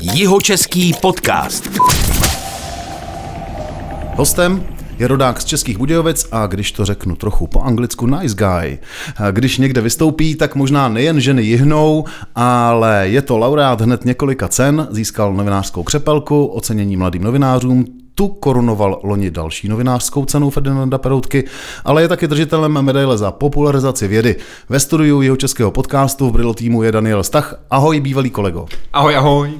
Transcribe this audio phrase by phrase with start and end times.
[0.00, 1.68] Jihočeský podcast.
[4.14, 4.66] Hostem
[4.98, 8.78] je rodák z Českých Budějovic a když to řeknu trochu po anglicku, nice guy.
[9.30, 14.88] Když někde vystoupí, tak možná nejen ženy jihnou, ale je to laureát hned několika cen,
[14.90, 17.84] získal novinářskou křepelku, ocenění mladým novinářům,
[18.18, 21.44] tu korunoval loni další novinářskou cenu Ferdinanda Peroutky,
[21.84, 24.36] ale je taky držitelem medaile za popularizaci vědy.
[24.68, 27.54] Ve studiu jeho českého podcastu v Brilo týmu je Daniel Stach.
[27.70, 28.66] Ahoj, bývalý kolego.
[28.92, 29.50] Ahoj, ahoj.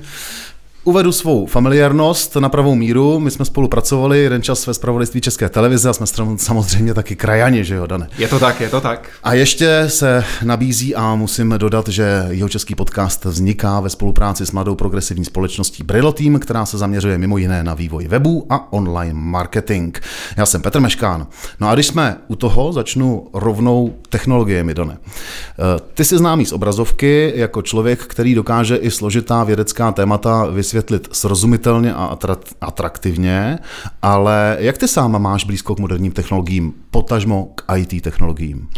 [0.85, 3.21] Uvedu svou familiárnost na pravou míru.
[3.21, 7.75] My jsme spolupracovali jeden čas ve spravodajství České televize a jsme samozřejmě taky krajani, že
[7.75, 8.09] jo, Dane?
[8.19, 9.09] Je to tak, je to tak.
[9.23, 14.53] A ještě se nabízí a musím dodat, že jeho český podcast vzniká ve spolupráci s
[14.53, 19.21] mladou progresivní společností Brillo Team, která se zaměřuje mimo jiné na vývoj webu a online
[19.21, 19.99] marketing.
[20.37, 21.27] Já jsem Petr Meškán.
[21.61, 24.99] No a když jsme u toho, začnu rovnou technologiemi, Dane.
[24.99, 30.68] Eh, ty jsi známý z obrazovky jako člověk, který dokáže i složitá vědecká témata vysvětlit
[30.69, 32.19] vysvětlit srozumitelně a
[32.61, 33.59] atraktivně,
[34.03, 38.69] ale jak ty sám máš blízko k moderním technologiím, potažmo k IT technologiím?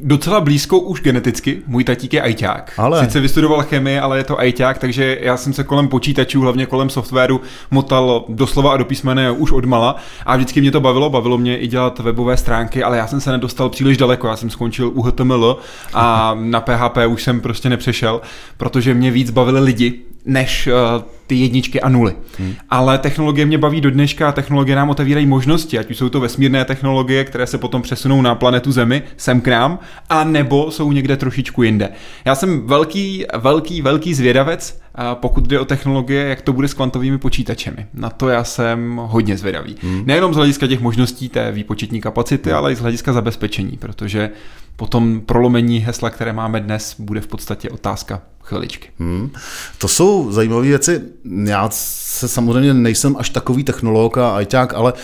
[0.00, 1.62] Docela blízko už geneticky.
[1.66, 2.72] Můj tatík je ajťák.
[2.76, 3.04] Ale...
[3.04, 6.90] Sice vystudoval chemii, ale je to ajťák, takže já jsem se kolem počítačů, hlavně kolem
[6.90, 7.40] softwaru,
[7.70, 9.96] motal doslova a do písmene už od mala.
[10.26, 13.32] A vždycky mě to bavilo, bavilo mě i dělat webové stránky, ale já jsem se
[13.32, 14.26] nedostal příliš daleko.
[14.26, 15.58] Já jsem skončil u HTML
[15.94, 18.20] a na PHP už jsem prostě nepřešel,
[18.56, 22.14] protože mě víc bavili lidi, než uh, ty jedničky a nuly.
[22.38, 22.54] Hmm.
[22.70, 26.20] Ale technologie mě baví do dneška a technologie nám otevírají možnosti, ať už jsou to
[26.20, 30.92] vesmírné technologie, které se potom přesunou na planetu Zemi, sem k nám, a nebo jsou
[30.92, 31.88] někde trošičku jinde.
[32.24, 34.80] Já jsem velký, velký, velký zvědavec,
[35.14, 37.86] pokud jde o technologie, jak to bude s kvantovými počítačemi.
[37.94, 39.76] Na to já jsem hodně zvědavý.
[39.82, 40.02] Hmm.
[40.06, 42.58] Nejenom z hlediska těch možností té výpočetní kapacity, hmm.
[42.58, 44.30] ale i z hlediska zabezpečení, protože
[44.78, 48.88] potom prolomení hesla, které máme dnes, bude v podstatě otázka chviličky.
[48.98, 49.30] Hmm.
[49.78, 51.00] To jsou zajímavé věci.
[51.44, 54.98] Já se samozřejmě nejsem až takový technolog a ajťák, ale uh,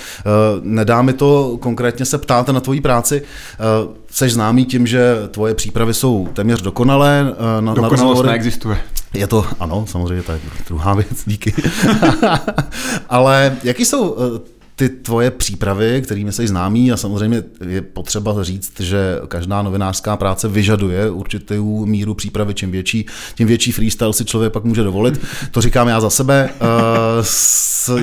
[0.63, 3.23] nedá mi to konkrétně se ptát na tvoji práci.
[3.23, 7.27] Uh, seš známý tím, že tvoje přípravy jsou téměř dokonalé.
[7.59, 8.79] Uh, na, Dokonalost na neexistuje.
[9.15, 11.55] Je to, ano, samozřejmě, to je druhá věc, díky.
[13.09, 14.17] ale jaký jsou
[14.77, 20.49] ty tvoje přípravy, kterými jsi známý a samozřejmě je potřeba říct, že každá novinářská práce
[20.49, 25.21] vyžaduje určitou míru přípravy, čím větší, tím větší freestyle si člověk pak může dovolit.
[25.51, 26.51] To říkám já za sebe.
[27.19, 27.25] Uh,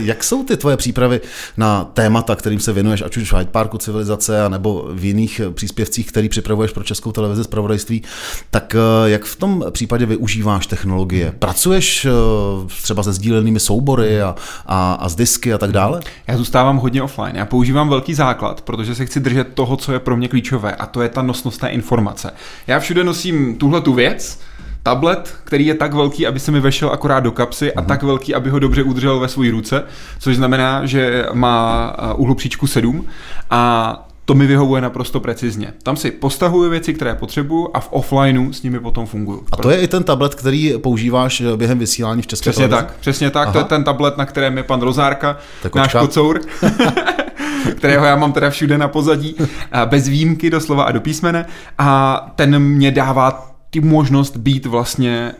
[0.01, 1.21] jak jsou ty tvoje přípravy
[1.57, 6.07] na témata, kterým se věnuješ, ať už v Hyde Parku civilizace, nebo v jiných příspěvcích,
[6.07, 8.03] který připravuješ pro Českou televizi zpravodajství,
[8.51, 11.33] tak uh, jak v tom případě využíváš technologie?
[11.39, 15.99] Pracuješ uh, třeba se sdílenými soubory a, a, a s disky a tak dále?
[16.27, 17.35] Já zůstávám hodně offline.
[17.35, 20.85] Já používám velký základ, protože se chci držet toho, co je pro mě klíčové, a
[20.85, 22.31] to je ta nosnost té informace.
[22.67, 24.39] Já všude nosím tuhle tu věc,
[24.83, 27.85] tablet, který je tak velký, aby se mi vešel akorát do kapsy a uh-huh.
[27.85, 29.83] tak velký, aby ho dobře udržel ve své ruce,
[30.19, 33.05] což znamená, že má úhlu příčku 7
[33.49, 35.73] a to mi vyhovuje naprosto precizně.
[35.83, 39.43] Tam si postahuju věci, které potřebuju a v offlineu s nimi potom funguju.
[39.51, 42.87] A to je i ten tablet, který používáš během vysílání v České Přesně televizi?
[42.87, 43.43] tak, přesně tak.
[43.43, 43.53] Aha.
[43.53, 46.41] To je ten tablet, na kterém je pan Rozárka, tak náš kocour.
[47.77, 49.35] kterého já mám teda všude na pozadí,
[49.85, 51.45] bez výjimky doslova a do písmene.
[51.77, 55.33] A ten mě dává ty možnost být vlastně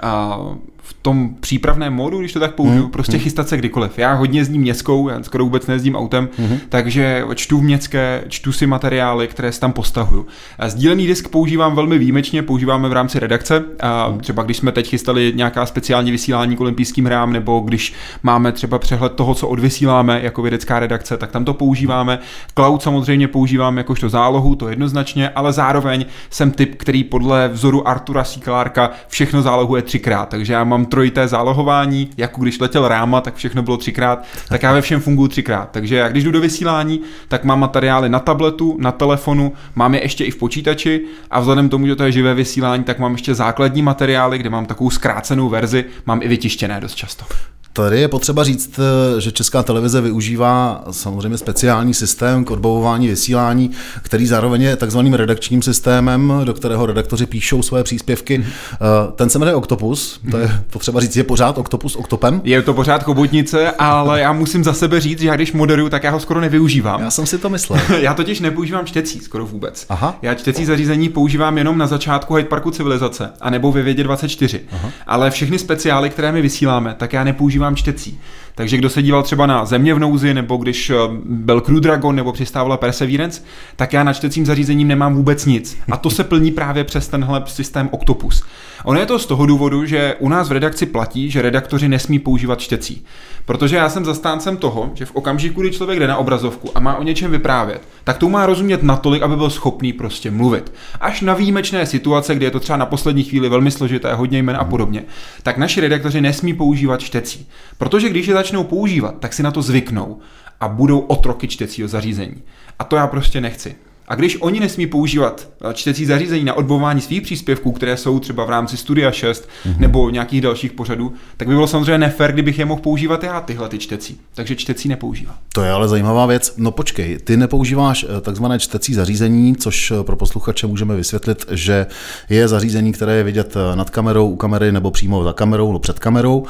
[0.78, 2.92] v tom přípravném módu, když to tak použiju, mm.
[2.92, 3.24] prostě mm.
[3.24, 4.00] chystat se kdykoliv.
[4.00, 6.58] Já hodně jezdím městskou, já skoro vůbec nejezdím autem, mm.
[6.70, 10.28] takže čtu v městské, čtu si materiály, které si tam postahuju.
[10.68, 13.64] Sdílený disk používám velmi výjimečně, používáme v rámci redakce.
[13.80, 14.20] A mm.
[14.20, 18.80] třeba když jsme teď chystali nějaká speciální vysílání k olympijským hrám, nebo když máme třeba
[18.80, 22.20] přehled toho, co odvysíláme jako vědecká redakce, tak tam to používáme.
[22.56, 28.24] Cloud samozřejmě používám jakožto zálohu, to jednoznačně, ale zároveň jsem typ, který podle vzoru Artura
[28.24, 33.64] Síklárka všechno zálohuje třikrát, takže já mám trojité zálohování, jako když letěl ráma, tak všechno
[33.64, 35.70] bylo třikrát, tak já ve všem funguji třikrát.
[35.72, 40.04] Takže já když jdu do vysílání, tak mám materiály na tabletu, na telefonu, mám je
[40.04, 43.36] ještě i v počítači a vzhledem tomu, že to je živé vysílání, tak mám ještě
[43.36, 47.26] základní materiály, kde mám takovou zkrácenou verzi, mám i vytištěné dost často.
[47.74, 53.72] Tady je potřeba říct, eh, že Česká televize využívá samozřejmě speciální systém k odbavování vysílání,
[54.02, 58.38] který zároveň je takzvaným redakčním systémem, do kterého redaktoři píšou své příspěvky.
[58.38, 58.48] Mhm.
[58.74, 58.78] Eh,
[59.16, 62.42] ten se jmenuje Octopus, to je potřeba říct, je pořád Octopus Octopem?
[62.44, 66.04] Je to pořád chobotnice, ale já musím za sebe říct, že já když moderuju, tak
[66.04, 67.02] já ho skoro nevyužívám.
[67.02, 67.80] Já jsem si to myslel.
[68.00, 69.86] já totiž nepoužívám čtecí skoro vůbec.
[69.90, 70.18] Aha.
[70.22, 74.62] Já čtecí zařízení používám jenom na začátku Hyde Parku civilizace, anebo ve vědě 24.
[74.72, 74.90] Aha.
[75.08, 78.20] Ale všechny speciály, které my vysíláme, tak já nepoužívám nepoužívám čtecí.
[78.56, 82.16] Takže kdo se díval třeba na Země v nouzi, nebo když eh, byl Crew Dragon,
[82.16, 83.42] nebo přistávala Perseverance,
[83.76, 85.78] tak já na čtecím zařízením nemám vůbec nic.
[85.92, 88.44] A to se plní právě přes tenhle systém Octopus.
[88.84, 92.20] Ono je to z toho důvodu, že u nás v redakci platí, že redaktoři nesmí
[92.20, 93.04] používat čtecí.
[93.46, 96.96] Protože já jsem zastáncem toho, že v okamžiku, kdy člověk jde na obrazovku a má
[96.96, 100.74] o něčem vyprávět, tak to má rozumět natolik, aby byl schopný prostě mluvit.
[101.02, 104.56] Až na výjimečné situace, kdy je to třeba na poslední chvíli velmi složité, hodně jmen
[104.56, 105.04] a podobně,
[105.44, 107.48] tak naši redaktoři nesmí používat čtecí.
[107.78, 110.20] Protože když je začnou používat, tak si na to zvyknou
[110.60, 112.42] a budou otroky čtecího zařízení.
[112.80, 113.76] A to já prostě nechci.
[114.12, 118.46] A když oni nesmí používat eh, čtecí zařízení na odbování svých příspěvků, které jsou třeba
[118.46, 119.80] v rámci Studia 6 mm-hmm.
[119.80, 123.70] nebo nějakých dalších pořadů, tak by bylo samozřejmě nefér, kdybych je mohl používat já, tyhle
[123.70, 124.20] ty čtecí.
[124.36, 125.36] Takže čtecí nepoužívá.
[125.54, 126.54] To je ale zajímavá věc.
[126.58, 131.86] No počkej, ty nepoužíváš eh, takzvané čtecí zařízení, což eh, pro posluchače můžeme vysvětlit, že
[132.30, 136.00] je zařízení, které je vidět nad kamerou, u kamery nebo přímo za kamerou nebo před
[136.00, 136.46] kamerou,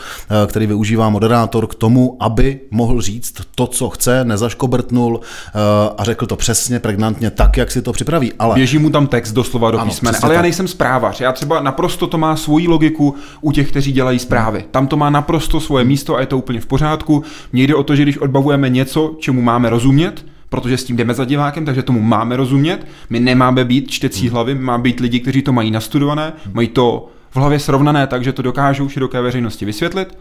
[0.48, 5.22] který využívá moderátor k tomu, aby mohl říct to, co chce, nezaškobrtnul
[5.98, 8.34] a řekl to přesně, pregnantně tak, tak, jak si to připraví.
[8.40, 8.56] Ale...
[8.56, 10.36] Běží mu tam text doslova do ano, písmene, ale tak.
[10.36, 11.22] já nejsem zprávař.
[11.22, 14.60] Já třeba naprosto to má svoji logiku u těch, kteří dělají zprávy.
[14.60, 14.68] Hmm.
[14.72, 17.24] Tam to má naprosto svoje místo a je to úplně v pořádku.
[17.54, 21.14] Mně jde o to, že když odbavujeme něco, čemu máme rozumět, protože s tím jdeme
[21.14, 22.88] za divákem, takže tomu máme rozumět.
[23.10, 24.34] My nemáme být čtecí hmm.
[24.34, 28.42] hlavy, máme být lidi, kteří to mají nastudované, mají to v hlavě srovnané, takže to
[28.42, 30.18] dokážou široké veřejnosti vysvětlit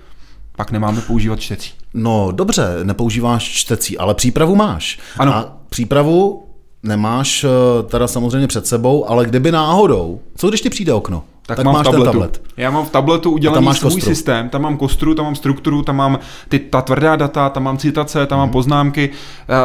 [0.56, 1.72] pak nemáme používat čtecí.
[1.94, 4.98] No dobře, nepoužíváš čtecí, ale přípravu máš.
[5.18, 5.34] Ano.
[5.34, 6.49] A přípravu
[6.82, 11.24] nemáš eh, teda samozřejmě před sebou, ale kdyby náhodou, co když ti přijde okno?
[11.50, 12.04] Tak, tak mám máš v tabletu.
[12.04, 12.42] ten tablet.
[12.56, 14.14] Já mám v tabletu udělaný tam svůj kostru.
[14.14, 16.18] systém, tam mám kostru, tam mám strukturu, tam mám
[16.48, 18.40] ty, ta tvrdá data, tam mám citace, tam mm.
[18.40, 18.52] mám mhm.
[18.52, 19.10] poznámky.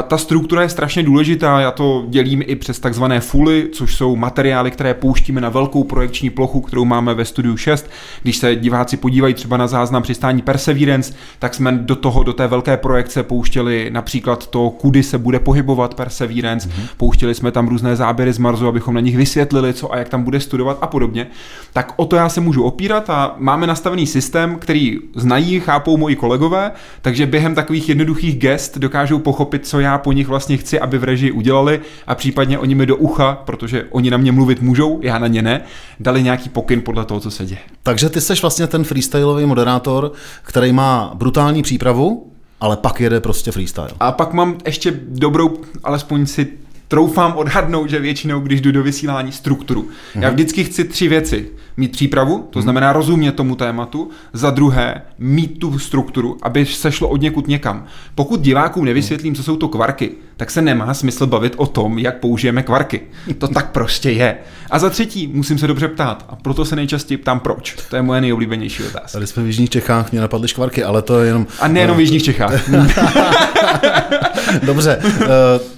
[0.08, 4.72] Ta struktura je strašně důležitá, já to dělím i přes takzvané fuly, což jsou materiály,
[4.72, 7.90] které pouštíme na velkou projekční plochu, kterou máme ve studiu 6.
[8.24, 12.48] Když se diváci podívají třeba na záznam přistání Perseverance, tak jsme do toho, do té
[12.48, 16.88] velké projekce pouštěli například to, kudy se bude pohybovat Perseverance, mm.
[16.98, 20.24] pouštěli jsme tam různé záběry z Marsu, abychom na nich vysvětlili, co a jak tam
[20.24, 21.28] bude studovat a podobně
[21.76, 26.16] tak o to já se můžu opírat a máme nastavený systém, který znají, chápou moji
[26.16, 30.98] kolegové, takže během takových jednoduchých gest dokážou pochopit, co já po nich vlastně chci, aby
[30.98, 35.00] v režii udělali a případně oni mi do ucha, protože oni na mě mluvit můžou,
[35.02, 35.62] já na ně ne,
[36.00, 37.60] dali nějaký pokyn podle toho, co se děje.
[37.84, 40.12] Takže ty seš vlastně ten freestyleový moderátor,
[40.44, 42.32] který má brutální přípravu,
[42.62, 43.90] ale pak jede prostě freestyle.
[44.00, 46.48] A pak mám ještě dobrou, alespoň si
[46.88, 49.82] troufám odhadnout, že většinou, když jdu do vysílání, strukturu.
[49.82, 50.22] Mm-hmm.
[50.22, 50.34] Já mhm.
[50.36, 51.50] vždycky chci tři věci.
[51.78, 52.64] Mít přípravu, to mhm.
[52.64, 57.86] znamená rozumět tomu tématu, za druhé mít tu strukturu, aby se šlo od někud někam.
[58.16, 62.20] Pokud divákům nevysvětlím, co jsou to kvarky, tak se nemá smysl bavit o tom, jak
[62.20, 63.02] použijeme kvarky.
[63.38, 64.38] To tak prostě je.
[64.72, 66.26] A za třetí, musím se dobře ptát.
[66.30, 67.76] A proto se nejčastěji ptám, proč.
[67.90, 69.10] To je moje nejoblíbenější otázka.
[69.12, 71.48] Tady jsme v Jižních Čechách, mě napadly škvarky, ale to je jenom...
[71.60, 72.70] A nejenom v Jižních Čechách.
[74.64, 75.00] dobře.
[75.04, 75.28] Eh,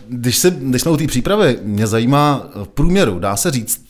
[0.09, 3.81] když, se, když jsme u té přípravy, mě zajímá v průměru, dá se říct,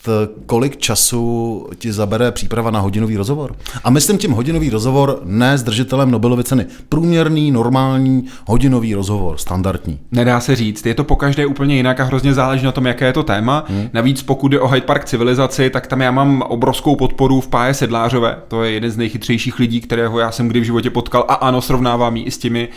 [0.45, 3.55] kolik času ti zabere příprava na hodinový rozhovor?
[3.83, 6.65] A myslím tím hodinový rozhovor ne s držitelem Nobelovy ceny.
[6.89, 9.99] Průměrný, normální hodinový rozhovor, standardní.
[10.11, 13.05] Nedá se říct, je to po každé úplně jinak a hrozně záleží na tom, jaké
[13.05, 13.65] je to téma.
[13.67, 13.89] Hmm.
[13.93, 17.73] Navíc pokud je o Hyde Park civilizaci, tak tam já mám obrovskou podporu v Páje
[17.73, 18.37] Sedlářové.
[18.47, 21.61] To je jeden z nejchytřejších lidí, kterého já jsem kdy v životě potkal a ano,
[21.61, 22.69] srovnávám ji i s těmi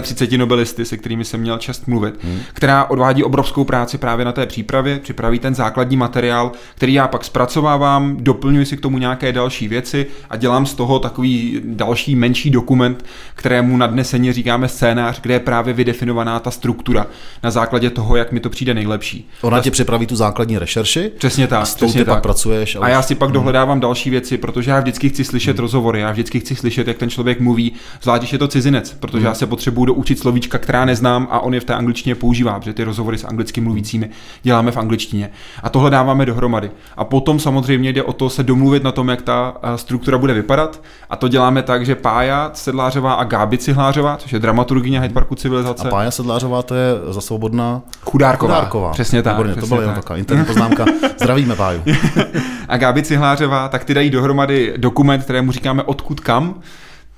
[0.00, 2.38] 31 nobelisty, se kterými jsem měl čest mluvit, hmm.
[2.52, 7.24] která odvádí obrovskou práci právě na té přípravě, připraví ten základní materiál, který já pak
[7.24, 12.50] zpracovávám, doplňuji si k tomu nějaké další věci a dělám z toho takový další menší
[12.50, 13.04] dokument,
[13.34, 17.06] kterému nadneseně říkáme scénář, kde je právě vydefinovaná ta struktura
[17.42, 19.28] na základě toho, jak mi to přijde nejlepší.
[19.42, 21.10] Ona ti připraví tu základní rešerši?
[21.18, 21.62] Přesně tak.
[21.62, 22.06] A s tou ty tak.
[22.06, 22.76] pak pracuješ.
[22.76, 23.34] A, a já si pak hmm.
[23.34, 25.62] dohledávám další věci, protože já vždycky chci slyšet hmm.
[25.62, 29.18] rozhovory, já vždycky chci slyšet, jak ten člověk mluví, zvlášť když je to cizinec, protože
[29.18, 29.26] hmm.
[29.26, 32.72] já se potřebuju doučit slovíčka, která neznám a on je v té angličtině používá, protože
[32.72, 34.10] ty rozhovory s anglicky mluvícími
[34.42, 35.30] děláme v angličtině.
[35.62, 36.70] A tohle dáváme dohromady.
[36.96, 40.34] A potom samozřejmě jde o to se domluvit na tom, jak ta eh, struktura bude
[40.34, 40.82] vypadat.
[41.10, 45.34] A to děláme tak, že Pája Sedlářová a Gáby Cihlářová, což je dramaturgyně Hyde Parku
[45.34, 45.88] civilizace.
[45.88, 48.54] A Pája Sedlářová to je za svobodná Chudárková.
[48.54, 48.92] Chudárková.
[48.92, 49.34] Přesně tak.
[49.34, 50.84] Výborně, přesně to byla jenom taková interní poznámka.
[51.18, 51.82] Zdravíme Páju.
[52.68, 56.54] a Gáby Cihlářová, tak ty dají dohromady dokument, kterému říkáme odkud kam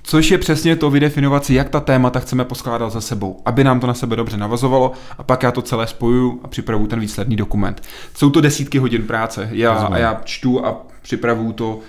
[0.03, 3.79] Což je přesně to vydefinovat si, jak ta témata chceme poskládat za sebou, aby nám
[3.79, 7.35] to na sebe dobře navazovalo a pak já to celé spojuju a připravuju ten výsledný
[7.35, 7.83] dokument.
[8.13, 9.49] Jsou to desítky hodin práce.
[9.51, 11.79] Já, a já čtu a připravuju to,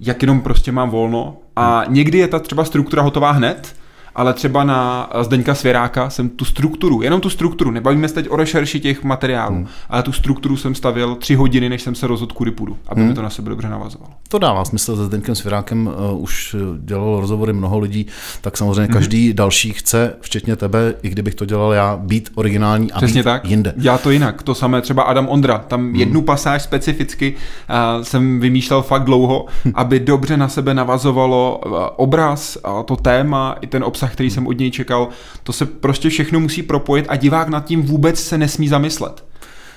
[0.00, 3.76] jak jenom prostě mám volno a někdy je ta třeba struktura hotová hned,
[4.16, 8.36] ale třeba na Zdeňka Svěráka jsem tu strukturu, jenom tu strukturu, nebavíme se teď o
[8.36, 9.66] rešerši těch materiálů, hmm.
[9.88, 13.08] ale tu strukturu jsem stavil tři hodiny, než jsem se rozhodl, kudy půjdu, aby hmm.
[13.08, 14.10] mi to na sebe dobře navazovalo.
[14.28, 18.06] To dává smysl, se Zdeňkem Svěrákem uh, už dělalo rozhovory mnoho lidí,
[18.40, 19.36] tak samozřejmě každý hmm.
[19.36, 23.44] další chce, včetně tebe, i kdybych to dělal já, být originální a Přesně být tak.
[23.44, 23.74] jinde.
[23.76, 24.42] Já to jinak.
[24.42, 25.58] To samé třeba Adam Ondra.
[25.58, 25.94] Tam hmm.
[25.94, 32.58] jednu pasáž specificky uh, jsem vymýšlel fakt dlouho, aby dobře na sebe navazovalo uh, obraz,
[32.68, 35.08] uh, to téma, i ten obsah, který jsem od něj čekal.
[35.42, 39.24] To se prostě všechno musí propojit a divák nad tím vůbec se nesmí zamyslet.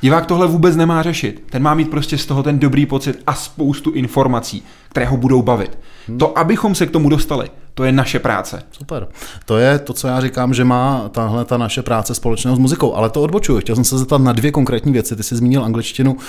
[0.01, 1.43] Divák tohle vůbec nemá řešit.
[1.49, 5.41] Ten má mít prostě z toho ten dobrý pocit a spoustu informací, které ho budou
[5.41, 5.79] bavit.
[6.07, 6.17] Hmm.
[6.17, 8.63] To, abychom se k tomu dostali, to je naše práce.
[8.71, 9.07] Super.
[9.45, 12.93] To je to, co já říkám, že má tahle ta naše práce společného s muzikou.
[12.95, 13.59] Ale to odbočuju.
[13.59, 15.15] Chtěl jsem se zeptat na dvě konkrétní věci.
[15.15, 16.13] Ty jsi zmínil angličtinu.
[16.13, 16.19] Uh,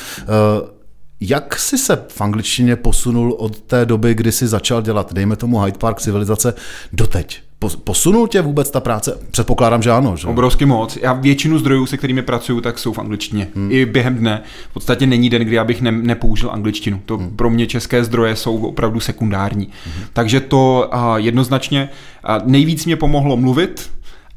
[1.20, 5.60] jak jsi se v angličtině posunul od té doby, kdy jsi začal dělat, dejme tomu
[5.60, 6.54] Hyde Park civilizace,
[6.92, 7.42] doteď?
[7.84, 9.18] Posunul tě vůbec ta práce?
[9.30, 10.16] Předpokládám, že ano.
[10.16, 10.26] Že?
[10.26, 10.98] Obrovský moc.
[11.02, 13.48] Já většinu zdrojů, se kterými pracuju, tak jsou v angličtině.
[13.54, 13.72] Hmm.
[13.72, 14.42] I během dne.
[14.70, 17.00] V podstatě není den, kdy abych ne, nepoužil angličtinu.
[17.06, 17.36] To hmm.
[17.36, 19.68] pro mě české zdroje jsou opravdu sekundární.
[19.84, 20.04] Hmm.
[20.12, 21.88] Takže to a, jednoznačně
[22.24, 23.90] a nejvíc mě pomohlo mluvit,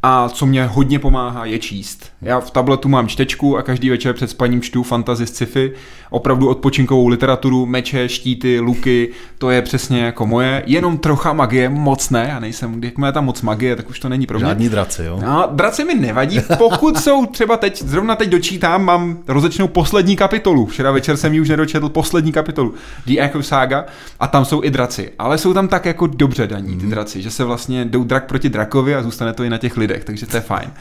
[0.05, 2.05] a co mě hodně pomáhá, je číst.
[2.21, 5.71] Já v tabletu mám čtečku a každý večer před spaním čtu fantasy sci-fi,
[6.09, 10.63] opravdu odpočinkovou literaturu, meče, štíty, luky, to je přesně jako moje.
[10.65, 14.25] Jenom trocha magie, moc ne, já nejsem, má tam moc magie, tak už to není
[14.25, 14.47] pro mě.
[14.47, 15.19] Žádní draci, jo?
[15.25, 20.65] No, draci mi nevadí, pokud jsou třeba teď, zrovna teď dočítám, mám rozečnou poslední kapitolu.
[20.65, 22.73] Včera večer jsem ji už nedočetl poslední kapitolu,
[23.05, 23.85] The Echo Saga,
[24.19, 26.89] a tam jsou i draci, ale jsou tam tak jako dobře daní ty mhm.
[26.89, 29.92] draci, že se vlastně jdou drak proti drakovi a zůstane to i na těch lidech
[29.93, 30.71] lidech, takže to je fajn.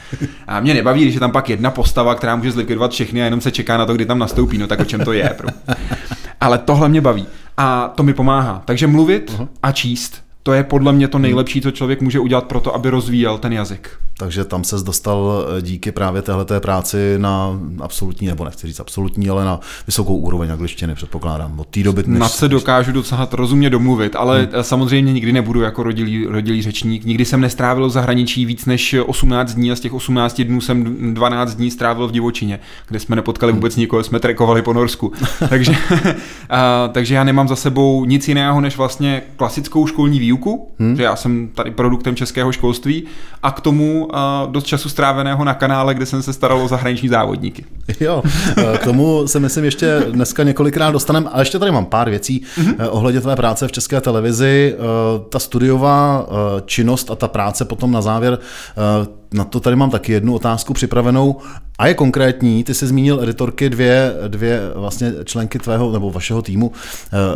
[0.47, 3.41] A mě nebaví, když je tam pak jedna postava, která může zlikvidovat všechny a jenom
[3.41, 5.35] se čeká na to, kdy tam nastoupí, no tak o čem to je.
[6.41, 7.25] Ale tohle mě baví.
[7.57, 8.61] A to mi pomáhá.
[8.65, 9.47] Takže mluvit uh-huh.
[9.63, 10.23] a číst.
[10.43, 13.53] To je podle mě to nejlepší, co člověk může udělat pro to, aby rozvíjel ten
[13.53, 13.89] jazyk.
[14.17, 19.29] Takže tam se dostal eh, díky právě téhleté práci na absolutní, nebo nechci říct absolutní,
[19.29, 21.59] ale na vysokou úroveň angličtiny, předpokládám.
[21.59, 22.03] Od té doby.
[22.07, 24.63] Na se dokážu docela rozumně domluvit, ale hmm.
[24.63, 27.05] samozřejmě nikdy nebudu jako rodilý, rodilý řečník.
[27.05, 31.13] Nikdy jsem nestrávil v zahraničí víc než 18 dní a z těch 18 dnů jsem
[31.13, 33.59] 12 dní strávil v divočině, kde jsme nepotkali hmm.
[33.59, 35.11] vůbec nikoho, jsme trekovali po Norsku.
[35.49, 35.75] takže,
[36.49, 40.95] a, takže já nemám za sebou nic jiného než vlastně klasickou školní výuku, hmm.
[40.95, 43.03] že já jsem tady produktem českého školství
[43.43, 44.02] a k tomu
[44.51, 47.65] dost času stráveného na kanále, kde jsem se staral o zahraniční závodníky.
[47.99, 48.23] Jo,
[48.57, 52.41] e, k tomu se myslím ještě dneska několikrát dostaneme, ale ještě tady mám pár věcí
[52.57, 52.87] mm-hmm.
[52.89, 54.75] ohledně tvé práce v české televizi.
[54.75, 54.79] E,
[55.29, 56.27] ta studiová
[56.65, 58.39] činnost a ta práce potom na závěr,
[59.33, 61.39] na to tady mám taky jednu otázku připravenou
[61.79, 62.63] a je konkrétní.
[62.63, 66.71] Ty jsi zmínil editorky dvě, dvě vlastně členky tvého nebo vašeho týmu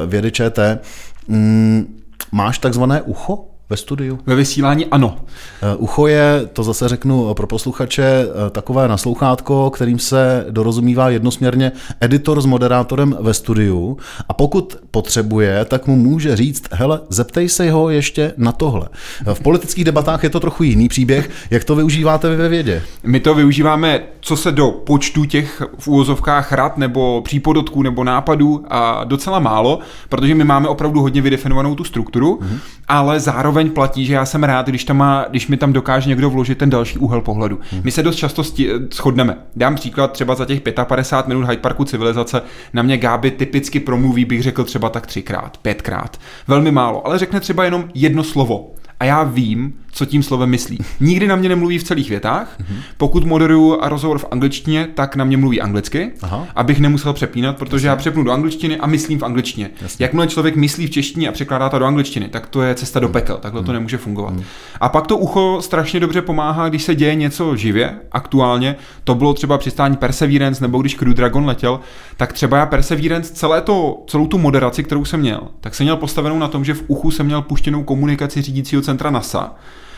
[0.05, 0.79] vědy ČT.
[1.27, 3.56] Mm, máš takzvané ucho?
[3.69, 4.19] Ve studiu?
[4.25, 5.17] Ve vysílání ano.
[5.61, 11.71] Eh, ucho je, to zase řeknu pro posluchače, eh, takové naslouchátko, kterým se dorozumívá jednosměrně
[12.01, 13.97] editor s moderátorem ve studiu
[14.29, 18.87] a pokud potřebuje, tak mu může říct, hele, zeptej se ho ještě na tohle.
[19.27, 21.29] Eh, v politických debatách je to trochu jiný příběh.
[21.49, 22.83] Jak to využíváte vy ve vědě?
[23.03, 28.65] My to využíváme, co se do počtu těch v úvozovkách rad nebo přípodotků nebo nápadů
[28.69, 32.57] a docela málo, protože my máme opravdu hodně vydefinovanou tu strukturu, mm-hmm.
[32.87, 36.09] ale zároveň zároveň platí, že já jsem rád, když, tam má, když mi tam dokáže
[36.09, 37.59] někdo vložit ten další úhel pohledu.
[37.71, 37.81] Hmm.
[37.83, 39.37] My se dost často sti- shodneme.
[39.55, 42.41] Dám příklad třeba za těch 55 minut Hyde Parku civilizace.
[42.73, 46.17] Na mě Gáby typicky promluví, bych řekl třeba tak třikrát, pětkrát.
[46.47, 50.77] Velmi málo, ale řekne třeba jenom jedno slovo a já vím, co tím slovem myslí.
[50.99, 52.59] Nikdy na mě nemluví v celých větách.
[52.59, 52.81] Mm-hmm.
[52.97, 56.47] Pokud moderuju a rozhovor v angličtině, tak na mě mluví anglicky, Aha.
[56.55, 57.89] abych nemusel přepínat, protože Jasně.
[57.89, 59.69] já přepnu do angličtiny a myslím v angličtině.
[59.81, 60.03] Jasně.
[60.03, 63.07] Jakmile člověk myslí v češtině a překládá to do angličtiny, tak to je cesta do
[63.07, 63.13] mhm.
[63.13, 63.65] pekel, takhle mm.
[63.65, 63.73] to mhm.
[63.73, 64.33] nemůže fungovat.
[64.33, 64.43] Mm.
[64.81, 68.75] A pak to ucho strašně dobře pomáhá, když se děje něco živě, aktuálně.
[69.03, 71.79] To bylo třeba přistání Perseverance, nebo když Crew Dragon letěl,
[72.17, 75.95] tak třeba já Perseverance celé to, celou tu moderaci, kterou jsem měl, tak jsem měl
[75.95, 79.55] postavenou na tom, že v uchu jsem měl puštěnou komunikaci řídícího centra NASA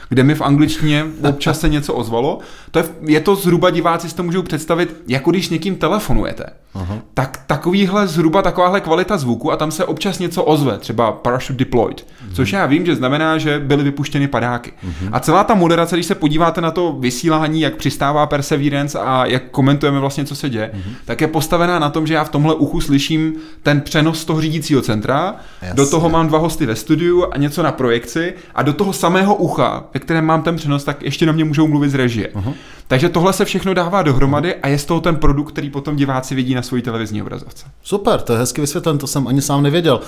[0.09, 2.39] kde mi v angličtině občas se něco ozvalo.
[2.71, 6.45] To je, je to zhruba, diváci si to můžou představit, jako když někým telefonujete.
[6.73, 6.97] Aha.
[7.13, 12.05] Tak takovýhle zhruba takováhle kvalita zvuku a tam se občas něco ozve, třeba parachute deployed,
[12.25, 12.35] mhm.
[12.35, 14.73] což já vím, že znamená, že byly vypuštěny padáky.
[14.83, 15.09] Mhm.
[15.11, 19.49] A celá ta moderace, když se podíváte na to vysílání, jak přistává Perseverance a jak
[19.49, 20.93] komentujeme vlastně, co se děje, mhm.
[21.05, 23.33] tak je postavená na tom, že já v tomhle uchu slyším
[23.63, 25.75] ten přenos z toho řídícího centra, Jasně.
[25.75, 29.35] do toho mám dva hosty ve studiu a něco na projekci a do toho samého
[29.35, 32.29] ucha, ve kterém mám ten přenos, tak ještě na mě můžou mluvit z režie.
[32.33, 32.53] Uh-huh.
[32.89, 36.35] Takže tohle se všechno dává dohromady a je z toho ten produkt, který potom diváci
[36.35, 37.65] vidí na svojí televizní obrazovce.
[37.83, 39.99] Super, to je hezky vysvětlen, to jsem ani sám nevěděl.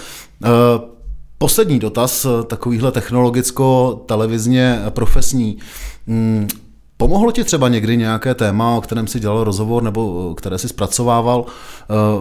[0.44, 0.50] Uh,
[1.38, 5.58] Poslední dotaz, takovýhle technologicko-televizně profesní.
[6.08, 6.48] Mm,
[6.98, 11.46] pomohlo ti třeba někdy nějaké téma, o kterém si dělal rozhovor nebo které si zpracovával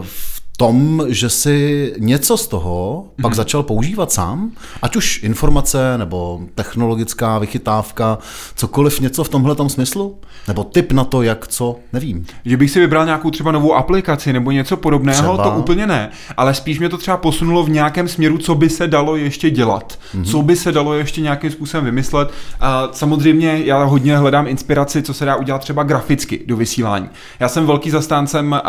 [0.03, 3.23] v tom, že si něco z toho mm-hmm.
[3.23, 3.37] pak mhm.
[3.37, 4.51] začal používat sám,
[4.83, 8.19] ať už informace nebo technologická vychytávka,
[8.55, 10.19] cokoliv něco v tomhle smyslu?
[10.49, 12.27] Nebo tip na to, jak co, nevím.
[12.45, 15.51] Že bych si vybral nějakou třeba novou aplikaci nebo něco podobného, třeba.
[15.51, 16.11] to úplně ne.
[16.37, 19.99] Ale spíš mě to třeba posunulo v nějakém směru, co by se dalo ještě dělat.
[20.15, 20.25] Mm-hmm.
[20.25, 22.31] Co by se dalo ještě nějakým způsobem vymyslet.
[22.61, 27.09] A samozřejmě já hodně hledám inspiraci, co se dá udělat třeba graficky do vysílání.
[27.41, 28.61] Já jsem velký zastáncem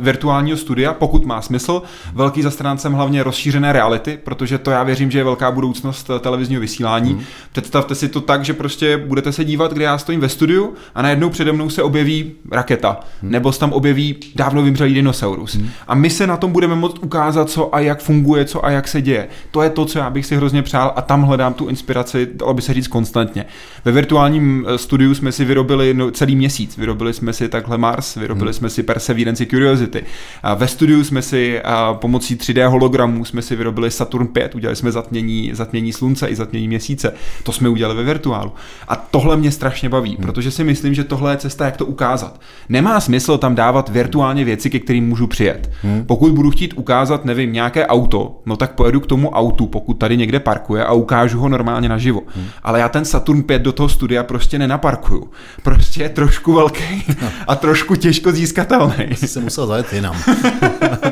[0.00, 1.82] virtuálního studia, pokud má smysl.
[2.12, 6.60] Velký zastráncem hlavně rozšířené reality, protože to já věřím, že je velká budoucnost eh, televizního
[6.60, 7.12] vysílání.
[7.12, 7.22] Hmm.
[7.52, 11.02] Představte si to tak, že prostě budete se dívat, kde já stojím ve studiu a
[11.02, 13.30] najednou přede mnou se objeví raketa, hmm.
[13.30, 15.54] nebo se tam objeví dávno vymřelý dinosaurus.
[15.54, 15.70] Hmm.
[15.88, 18.88] A my se na tom budeme moct ukázat, co a jak funguje, co a jak
[18.88, 19.28] se děje.
[19.50, 22.54] To je to, co já bych si hrozně přál a tam hledám tu inspiraci, dalo
[22.54, 23.44] by se říct konstantně.
[23.84, 26.76] Ve virtuálním eh, studiu jsme si vyrobili no, celý měsíc.
[26.76, 28.54] Vyrobili jsme si takhle Mars, vyrobili hmm.
[28.54, 30.04] jsme si Perseverance Curiosity.
[30.42, 34.76] A ve studiu jsme si a pomocí 3D hologramů jsme si vyrobili Saturn 5, udělali
[34.76, 37.14] jsme zatmění, zatmění slunce i zatmění měsíce.
[37.42, 38.52] To jsme udělali ve virtuálu.
[38.88, 40.26] A tohle mě strašně baví, hmm.
[40.26, 42.40] protože si myslím, že tohle je cesta, jak to ukázat.
[42.68, 45.70] Nemá smysl tam dávat virtuálně věci, ke kterým můžu přijet.
[45.82, 46.04] Hmm.
[46.06, 50.16] Pokud budu chtít ukázat, nevím, nějaké auto, no tak pojedu k tomu autu, pokud tady
[50.16, 52.20] někde parkuje a ukážu ho normálně naživo.
[52.34, 52.46] Hmm.
[52.62, 55.30] Ale já ten Saturn 5 do toho studia prostě nenaparkuju.
[55.62, 57.04] Prostě je trošku velký
[57.46, 58.94] a trošku těžko získatelný.
[59.14, 60.16] Jsi se musel zajet jinam.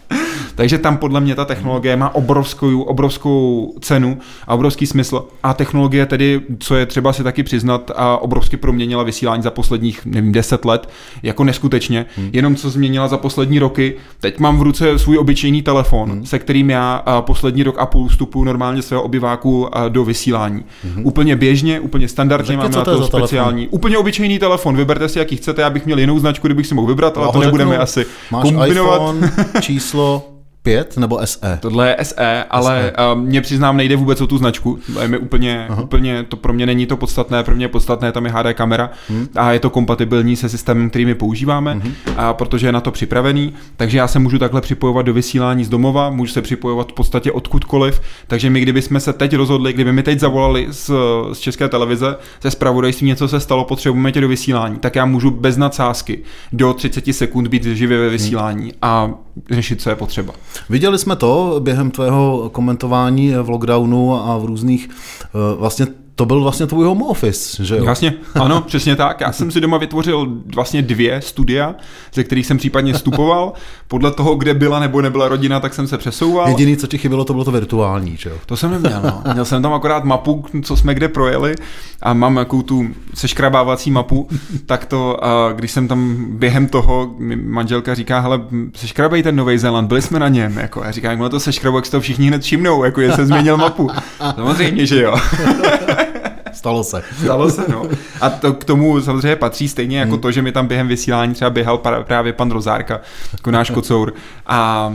[0.61, 5.25] Takže tam podle mě ta technologie má obrovskou, obrovskou cenu a obrovský smysl.
[5.43, 10.05] A technologie tedy, co je třeba si taky přiznat, a obrovsky proměnila vysílání za posledních,
[10.05, 10.89] nevím, deset let,
[11.23, 12.05] jako neskutečně.
[12.17, 12.29] Hmm.
[12.33, 13.95] Jenom co změnila za poslední roky.
[14.19, 16.25] Teď mám v ruce svůj obyčejný telefon, hmm.
[16.25, 20.65] se kterým já poslední rok a půl vstupu normálně svého obyváku do vysílání.
[20.83, 21.05] Hmm.
[21.05, 23.61] Úplně běžně, úplně standardně máme na to speciální.
[23.61, 23.75] Telefon?
[23.75, 24.77] Úplně obyčejný telefon.
[24.77, 27.39] Vyberte si, jaký chcete, já bych měl jinou značku, kdybych si mohl vybrat, ale to
[27.39, 29.01] nebudeme asi máš kombinovat.
[29.01, 30.27] iPhone, číslo
[30.63, 31.57] 5 nebo SE?
[31.61, 33.15] Tohle je SE, ale SE.
[33.15, 34.79] mě přiznám, nejde vůbec o tu značku.
[35.01, 38.25] Je mi úplně, úplně, to pro mě není to podstatné, pro mě je podstatné, tam
[38.25, 39.27] je HD kamera hmm.
[39.35, 41.93] a je to kompatibilní se systémem, který my používáme, hmm.
[42.17, 45.69] a protože je na to připravený, takže já se můžu takhle připojovat do vysílání z
[45.69, 50.03] domova, můžu se připojovat v podstatě odkudkoliv, takže my kdybychom se teď rozhodli, kdyby mi
[50.03, 50.91] teď zavolali z,
[51.33, 55.31] z České televize, ze zpravodajství něco se stalo, potřebujeme tě do vysílání, tak já můžu
[55.31, 56.19] bez nadsázky
[56.53, 58.71] do 30 sekund být živě ve vysílání hmm.
[58.81, 59.11] a
[59.49, 60.33] řešit, co je potřeba.
[60.69, 65.87] Viděli jsme to během tvého komentování v lockdownu a v různých eh, vlastně
[66.21, 67.85] to byl vlastně tvůj home office, že jo?
[67.85, 69.21] Jasně, ano, přesně tak.
[69.21, 71.75] Já jsem si doma vytvořil vlastně dvě studia,
[72.13, 73.53] ze kterých jsem případně vstupoval.
[73.87, 76.49] Podle toho, kde byla nebo nebyla rodina, tak jsem se přesouval.
[76.49, 78.35] Jediný, co ti chybělo, to bylo to virtuální, že jo?
[78.45, 79.23] To jsem neměl, no.
[79.33, 81.55] Měl jsem tam akorát mapu, co jsme kde projeli
[82.01, 84.27] a mám jakou tu seškrabávací mapu,
[84.65, 88.41] tak to, a když jsem tam během toho, mi manželka říká, hele,
[88.75, 90.83] seškrabej ten Nový Zéland, byli jsme na něm, jako.
[90.83, 93.89] Já říkám, jak to seškrabu, jak to všichni hned všimnou, jako je se změnil mapu.
[94.35, 95.15] Samozřejmě, že jo.
[96.53, 97.03] Stalo se.
[97.23, 97.85] Stalo se, no.
[98.21, 100.21] A to k tomu samozřejmě patří stejně jako hmm.
[100.21, 103.01] to, že mi tam během vysílání třeba běhal právě pan Rozárka,
[103.33, 104.13] jako náš kocour.
[104.45, 104.93] A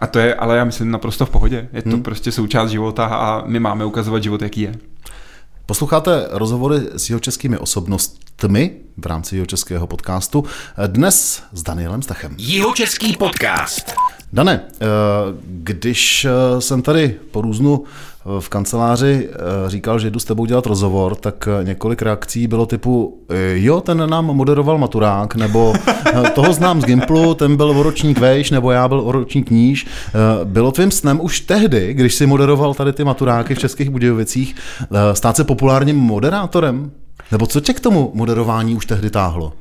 [0.00, 1.68] a to je, ale já myslím, naprosto v pohodě.
[1.72, 2.02] Je to hmm.
[2.02, 4.74] prostě součást života a my máme ukazovat život, jaký je.
[5.66, 10.44] Posloucháte rozhovory s jeho českými osobnostmi v rámci jeho českého podcastu.
[10.86, 12.34] Dnes s Danielem Stachem.
[12.38, 13.94] Jeho český podcast.
[14.32, 14.86] Dane, eh,
[15.44, 17.84] když eh, jsem tady po různu
[18.40, 19.36] v kanceláři eh,
[19.70, 23.80] říkal, že jdu s tebou dělat rozhovor, tak eh, několik reakcí bylo typu, eh, jo,
[23.80, 25.74] ten nám moderoval maturák, nebo
[26.34, 29.86] toho znám z Gimplu, ten byl o ročník vejš, nebo já byl o ročník níž.
[30.44, 34.56] Bylo tvým snem už tehdy, když si moderoval tady ty maturáky v Českých Budějovicích,
[35.12, 36.90] stát se populárním moderátorem?
[37.32, 39.52] Nebo co tě k tomu moderování už tehdy táhlo?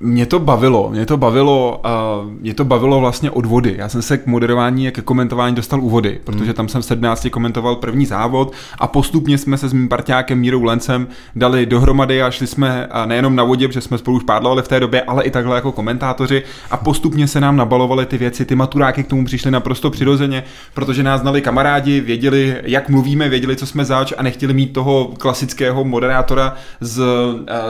[0.00, 1.82] Mě to bavilo, mě to bavilo,
[2.24, 3.74] uh, mě to bavilo vlastně od vody.
[3.78, 6.54] Já jsem se k moderování a ke komentování dostal u vody, protože hmm.
[6.54, 10.62] tam jsem v 17 komentoval první závod a postupně jsme se s mým parťákem Mírou
[10.62, 14.62] Lencem dali dohromady a šli jsme uh, nejenom na vodě, protože jsme spolu už pádlovali
[14.62, 18.44] v té době, ale i takhle jako komentátoři a postupně se nám nabalovaly ty věci,
[18.44, 23.56] ty maturáky k tomu přišly naprosto přirozeně, protože nás znali kamarádi, věděli, jak mluvíme, věděli,
[23.56, 27.04] co jsme zač a nechtěli mít toho klasického moderátora z, uh,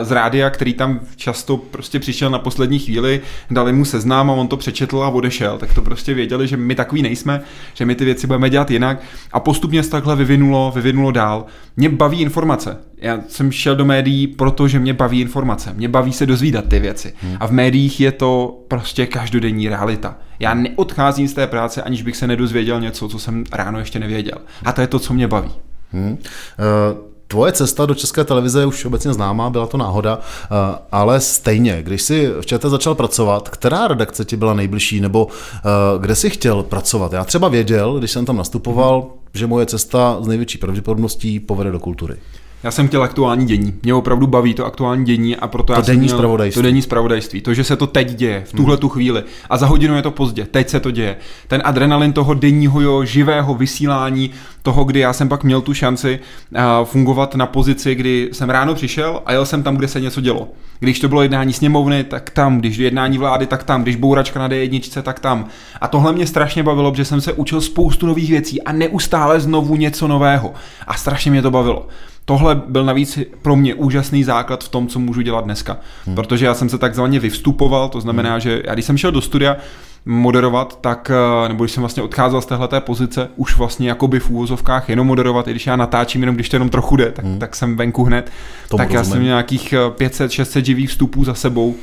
[0.01, 4.33] z rádia, který tam často prostě přišel přišel na poslední chvíli, dali mu seznám a
[4.33, 7.41] on to přečetl a odešel, tak to prostě věděli, že my takový nejsme,
[7.73, 9.01] že my ty věci budeme dělat jinak
[9.31, 11.45] a postupně se takhle vyvinulo, vyvinulo dál.
[11.77, 12.77] Mě baví informace.
[12.97, 15.73] Já jsem šel do médií, protože mě baví informace.
[15.73, 17.13] Mě baví se dozvídat ty věci.
[17.21, 17.37] Hmm.
[17.39, 20.17] A v médiích je to prostě každodenní realita.
[20.39, 24.37] Já neodcházím z té práce, aniž bych se nedozvěděl něco, co jsem ráno ještě nevěděl.
[24.65, 25.51] A to je to, co mě baví.
[25.91, 26.11] Hmm.
[26.11, 27.14] Uh...
[27.27, 31.83] Tvoje cesta do české televize je už obecně známá, byla to náhoda, eh, ale stejně,
[31.83, 35.59] když jsi v ČT začal pracovat, která redakce ti byla nejbližší, nebo eh,
[35.99, 37.13] kde jsi chtěl pracovat?
[37.13, 39.11] Já třeba věděl, když jsem tam nastupoval, hmm.
[39.33, 42.15] že moje cesta z největší pravděpodobností povede do kultury.
[42.63, 43.73] Já jsem chtěl aktuální dění.
[43.83, 46.81] Mě opravdu baví to aktuální dění a proto to já denní jsem měl, to denní
[46.81, 47.41] spravodajství.
[47.41, 49.23] To, že se to teď děje, v tuhle tu chvíli.
[49.49, 51.17] A za hodinu je to pozdě, teď se to děje.
[51.47, 56.19] Ten adrenalin toho denního jo, živého vysílání, toho, kdy já jsem pak měl tu šanci
[56.51, 60.21] uh, fungovat na pozici, kdy jsem ráno přišel a jel jsem tam, kde se něco
[60.21, 60.47] dělo.
[60.79, 64.49] Když to bylo jednání sněmovny, tak tam, když jednání vlády, tak tam, když bouračka na
[64.49, 65.47] D1, tak tam.
[65.81, 69.75] A tohle mě strašně bavilo, protože jsem se učil spoustu nových věcí a neustále znovu
[69.75, 70.53] něco nového.
[70.87, 71.87] A strašně mě to bavilo
[72.25, 75.77] tohle byl navíc pro mě úžasný základ v tom, co můžu dělat dneska.
[76.05, 76.15] Hmm.
[76.15, 78.39] Protože já jsem se takzvaně vyvstupoval, to znamená, hmm.
[78.39, 79.57] že já když jsem šel do studia
[80.05, 81.11] moderovat, tak,
[81.45, 85.07] eh, nebo když jsem vlastně odcházel z téhleté pozice, už vlastně jakoby v úvozovkách jenom
[85.07, 87.39] moderovat, i když já natáčím jenom, když to jenom trochu jde, tak, hmm.
[87.39, 88.31] tak jsem venku hned.
[88.69, 88.97] Tomu tak rozumím.
[88.97, 91.75] já jsem měl nějakých 500-600 eh, živých vstupů za sebou,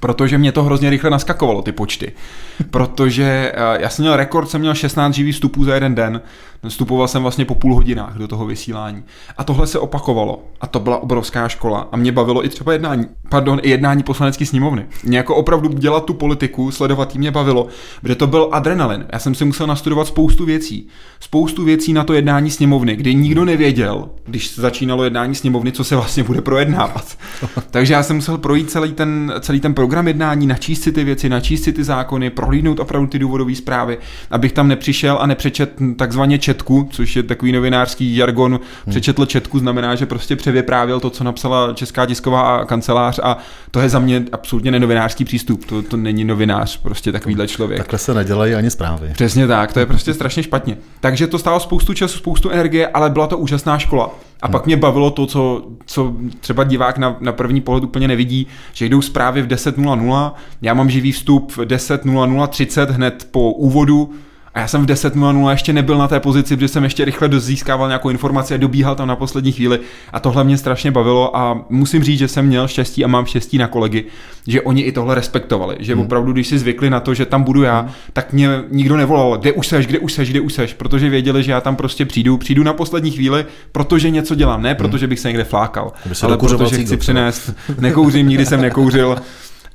[0.00, 2.12] protože mě to hrozně rychle naskakovalo, ty počty.
[2.70, 6.20] Protože eh, já jsem měl rekord, jsem měl 16 živých vstupů za jeden den,
[6.68, 9.04] Vstupoval jsem vlastně po půl hodinách do toho vysílání.
[9.38, 10.42] A tohle se opakovalo.
[10.60, 11.88] A to byla obrovská škola.
[11.92, 14.86] A mě bavilo i třeba jednání, pardon, i jednání poslanecké sněmovny.
[15.04, 17.66] Mě jako opravdu dělat tu politiku, sledovat jí mě bavilo,
[18.00, 19.06] protože to byl adrenalin.
[19.12, 20.88] Já jsem si musel nastudovat spoustu věcí.
[21.20, 25.96] Spoustu věcí na to jednání sněmovny, kdy nikdo nevěděl, když začínalo jednání sněmovny, co se
[25.96, 27.18] vlastně bude projednávat.
[27.70, 31.28] Takže já jsem musel projít celý ten, celý ten program jednání, načíst si ty věci,
[31.28, 33.98] načíst si ty zákony, prohlídnout opravdu ty důvodové zprávy,
[34.30, 38.90] abych tam nepřišel a nepřečet takzvaně četku, což je takový novinářský jargon, hmm.
[38.90, 43.36] přečetl četku, znamená, že prostě převyprávěl to, co napsala Česká tisková kancelář a
[43.70, 45.64] to je za mě absolutně nenovinářský přístup.
[45.64, 47.78] To, to není novinář, prostě takovýhle člověk.
[47.78, 49.10] Takhle se nedělají ani zprávy.
[49.12, 50.76] Přesně tak, to je prostě strašně špatně.
[51.00, 54.10] Takže to stálo spoustu času, spoustu energie, ale byla to úžasná škola.
[54.42, 54.52] A hmm.
[54.52, 58.86] pak mě bavilo to, co, co třeba divák na, na první pohled úplně nevidí, že
[58.86, 64.12] jdou zprávy v 10.00, já mám živý vstup v 10.00.30 hned po úvodu,
[64.56, 67.88] a já jsem v 10.00 ještě nebyl na té pozici, protože jsem ještě rychle dozískával
[67.88, 69.80] nějakou informaci a dobíhal tam na poslední chvíli.
[70.12, 73.58] A tohle mě strašně bavilo a musím říct, že jsem měl štěstí a mám štěstí
[73.58, 74.04] na kolegy,
[74.46, 75.76] že oni i tohle respektovali.
[75.80, 76.02] Že hmm.
[76.02, 77.90] opravdu, když si zvykli na to, že tam budu já, hmm.
[78.12, 81.42] tak mě nikdo nevolal, kde už seš, kde už seš, kde už seš, protože věděli,
[81.42, 85.10] že já tam prostě přijdu, přijdu na poslední chvíli, protože něco dělám, ne protože hmm.
[85.10, 85.92] bych se někde flákal,
[86.22, 89.16] ale protože chci přinést, nekouřím, nikdy jsem nekouřil.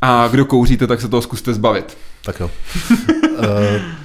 [0.01, 1.97] A kdo kouříte, tak se toho zkuste zbavit.
[2.25, 2.49] Tak jo.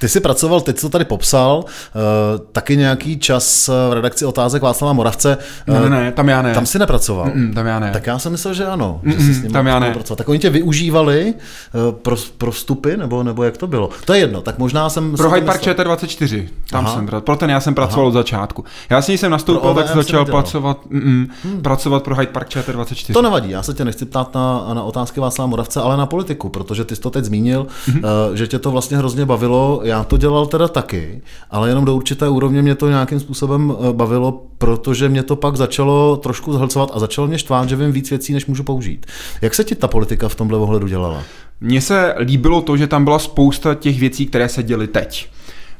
[0.00, 4.92] Ty jsi pracoval, teď co tady popsal, uh, taky nějaký čas v redakci otázek Václava
[4.92, 5.38] Moravce.
[5.66, 6.54] Ne, ne, ne, tam já ne.
[6.54, 7.26] Tam si nepracoval?
[7.26, 7.90] Mm-mm, tam já ne.
[7.92, 9.00] Tak já jsem myslel, že ano.
[9.04, 9.92] Že jsi s ním tam já ne.
[9.92, 10.18] Pracovat.
[10.18, 13.90] Tak oni tě využívali uh, pro, pro vstupy, nebo, nebo jak to bylo?
[14.04, 15.16] To je jedno, tak možná jsem...
[15.16, 16.94] Pro Hyde Park ČT24, tam Aha.
[16.94, 18.08] jsem, pro ten já jsem pracoval Aha.
[18.08, 18.64] od začátku.
[18.90, 21.62] Já s ní jsem nastoupil, tak jsem začal pracovat, mm, hmm.
[21.62, 23.12] pracovat pro Hyde Park ČT24.
[23.12, 26.48] To nevadí, já se tě nechci ptát na, na otázky Václava Moravce, ale na politiku,
[26.48, 28.28] protože ty jsi to teď zmínil, mm-hmm.
[28.28, 29.80] uh, že tě to vlastně hrozně bavilo.
[29.90, 33.92] Já to dělal teda taky, ale jenom do určité úrovně mě to nějakým způsobem eh,
[33.92, 38.10] bavilo, protože mě to pak začalo trošku zhlcovat a začalo mě štvát, že vím víc
[38.10, 39.06] věcí, než můžu použít.
[39.42, 41.22] Jak se ti ta politika v tomhle ohledu dělala?
[41.60, 45.28] Mně se líbilo to, že tam byla spousta těch věcí, které se děly teď.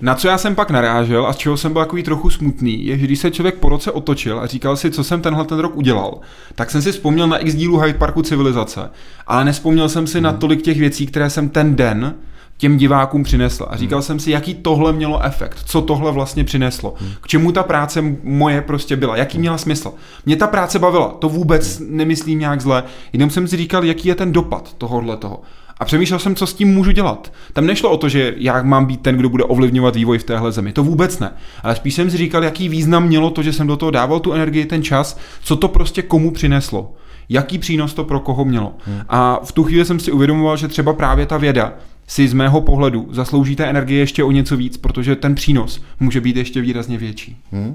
[0.00, 2.98] Na co já jsem pak narážel a z čeho jsem byl takový trochu smutný, je,
[2.98, 5.76] že když se člověk po roce otočil a říkal si, co jsem tenhle ten rok
[5.76, 6.20] udělal,
[6.54, 8.90] tak jsem si vzpomněl na x dílu Hyde Parku civilizace,
[9.26, 10.24] ale nespomněl jsem si hmm.
[10.24, 12.14] na tolik těch věcí, které jsem ten den
[12.60, 13.66] těm divákům přinesla.
[13.66, 14.02] A říkal hmm.
[14.02, 17.10] jsem si, jaký tohle mělo efekt, co tohle vlastně přineslo, hmm.
[17.20, 19.92] k čemu ta práce moje prostě byla, jaký měla smysl.
[20.26, 21.96] Mě ta práce bavila, to vůbec hmm.
[21.96, 25.40] nemyslím nějak zle, jenom jsem si říkal, jaký je ten dopad tohohle toho.
[25.78, 27.32] A přemýšlel jsem, co s tím můžu dělat.
[27.52, 30.52] Tam nešlo o to, že já mám být ten, kdo bude ovlivňovat vývoj v téhle
[30.52, 30.72] zemi.
[30.72, 31.32] To vůbec ne.
[31.62, 34.32] Ale spíš jsem si říkal, jaký význam mělo to, že jsem do toho dával tu
[34.32, 36.94] energii, ten čas, co to prostě komu přineslo.
[37.28, 38.74] Jaký přínos to pro koho mělo.
[38.84, 39.00] Hmm.
[39.08, 41.72] A v tu chvíli jsem si uvědomoval, že třeba právě ta věda
[42.10, 46.20] si z mého pohledu zaslouží té energie ještě o něco víc, protože ten přínos může
[46.20, 47.36] být ještě výrazně větší.
[47.52, 47.68] Hmm.
[47.68, 47.74] Uh,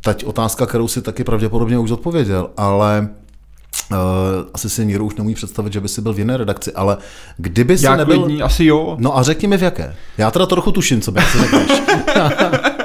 [0.00, 3.08] teď otázka, kterou si taky pravděpodobně už odpověděl, ale
[3.92, 3.96] Uh,
[4.54, 6.96] asi si nikdo už nemůže představit, že by si byl v jiné redakci, ale
[7.36, 8.24] kdyby si Jak nebyl...
[8.24, 8.96] Lidní, asi jo.
[8.98, 9.96] No a řekni mi v jaké.
[10.18, 11.82] Já teda trochu tuším, co by si řekneš.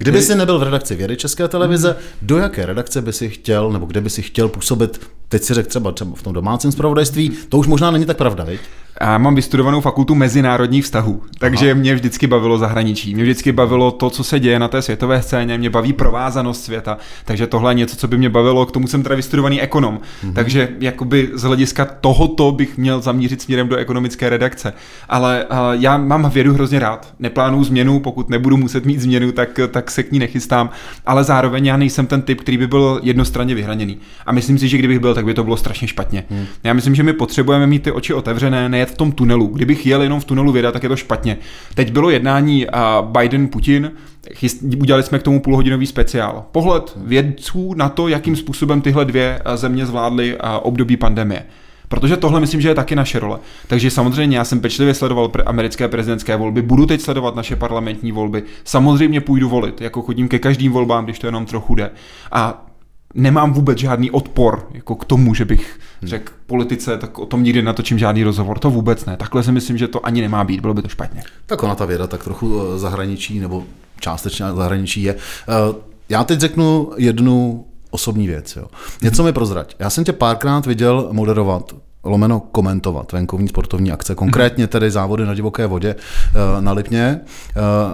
[0.00, 3.86] Kdyby si nebyl v redakci Vědy České televize, do jaké redakce by si chtěl, nebo
[3.86, 7.58] kde by si chtěl působit teď si řekl třeba, třeba v tom domácím zpravodajství, to
[7.58, 8.60] už možná není tak pravda, viď?
[9.00, 11.80] Já mám vystudovanou fakultu mezinárodních vztahů, takže Aha.
[11.80, 13.14] mě vždycky bavilo zahraničí.
[13.14, 16.98] Mě vždycky bavilo to, co se děje na té světové scéně, mě baví provázanost světa,
[17.24, 20.00] takže tohle je něco, co by mě bavilo, k tomu jsem teda vystudovaný ekonom.
[20.22, 20.32] Mhm.
[20.32, 24.72] Takže jakoby z hlediska tohoto bych měl zamířit směrem do ekonomické redakce.
[25.08, 27.14] Ale uh, já mám vědu hrozně rád.
[27.18, 30.70] Neplánuju změnu, pokud nebudu muset mít změnu, tak, tak se k ní nechystám.
[31.06, 33.98] Ale zároveň já nejsem ten typ, který by byl jednostranně vyhraněný.
[34.26, 36.24] A myslím si, že kdybych byl, tak by to bylo strašně špatně.
[36.30, 36.46] Hmm.
[36.64, 39.46] Já myslím, že my potřebujeme mít ty oči otevřené, nejet v tom tunelu.
[39.46, 41.38] Kdybych jel jenom v tunelu věda, tak je to špatně.
[41.74, 42.66] Teď bylo jednání
[43.02, 43.90] Biden-Putin,
[44.78, 46.44] udělali jsme k tomu půlhodinový speciál.
[46.52, 51.42] Pohled vědců na to, jakým způsobem tyhle dvě země zvládly období pandemie.
[51.90, 53.38] Protože tohle myslím, že je taky naše role.
[53.66, 58.12] Takže samozřejmě já jsem pečlivě sledoval pre- americké prezidentské volby, budu teď sledovat naše parlamentní
[58.12, 58.42] volby.
[58.64, 61.90] Samozřejmě půjdu volit, jako chodím ke každým volbám, když to jenom trochu jde.
[62.32, 62.66] A
[63.14, 66.08] nemám vůbec žádný odpor jako k tomu, že bych hmm.
[66.08, 68.58] řekl politice, tak o tom nikdy natočím žádný rozhovor.
[68.58, 69.16] To vůbec ne.
[69.16, 71.22] Takhle si myslím, že to ani nemá být, bylo by to špatně.
[71.46, 73.64] Tak ona ta věda tak trochu eh, zahraničí, nebo
[74.00, 75.14] částečně zahraničí je.
[75.14, 75.74] Eh,
[76.08, 78.56] já teď řeknu jednu osobní věc.
[78.56, 78.66] Jo.
[79.02, 79.74] Něco mi prozrať.
[79.78, 81.72] Já jsem tě párkrát viděl moderovat
[82.04, 87.20] lomeno komentovat venkovní sportovní akce, konkrétně tedy závody na divoké vodě eh, na Lipně.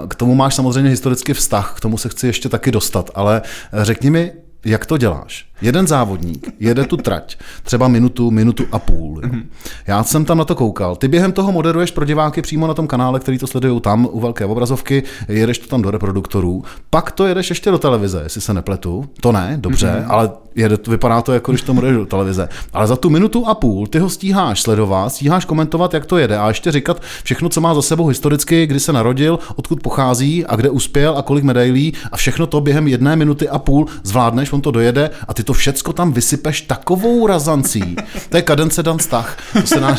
[0.09, 3.43] K tomu máš samozřejmě historický vztah, k tomu se chci ještě taky dostat, ale
[3.83, 4.33] řekni mi,
[4.65, 5.47] jak to děláš?
[5.63, 9.21] Jeden závodník jede tu trať, třeba minutu, minutu a půl.
[9.23, 9.29] Jo.
[9.33, 9.51] Mhm.
[9.87, 10.97] Já jsem tam na to koukal.
[10.97, 14.21] Ty během toho moderuješ pro diváky přímo na tom kanále, který to sledují tam u
[14.21, 18.55] velké obrazovky, jedeš to tam do reproduktorů, pak to jedeš ještě do televize, jestli se
[18.55, 19.05] nepletu.
[19.21, 20.07] To ne, dobře, mm-hmm.
[20.09, 22.49] ale jede, vypadá to jako když to moderuješ do televize.
[22.73, 26.39] Ale za tu minutu a půl ty ho stíháš sledovat, stíháš komentovat, jak to jede
[26.39, 30.57] a ještě říkat všechno, co má za sebou historicky, kdy se narodil, odkud pochází a
[30.57, 34.61] kde uspěl a kolik medailí a všechno to během jedné minuty a půl zvládneš, on
[34.61, 37.97] to dojede a ty to všecko tam vysypeš takovou razancí.
[38.29, 39.37] To je kadence dan stach.
[39.53, 39.97] To se, dá,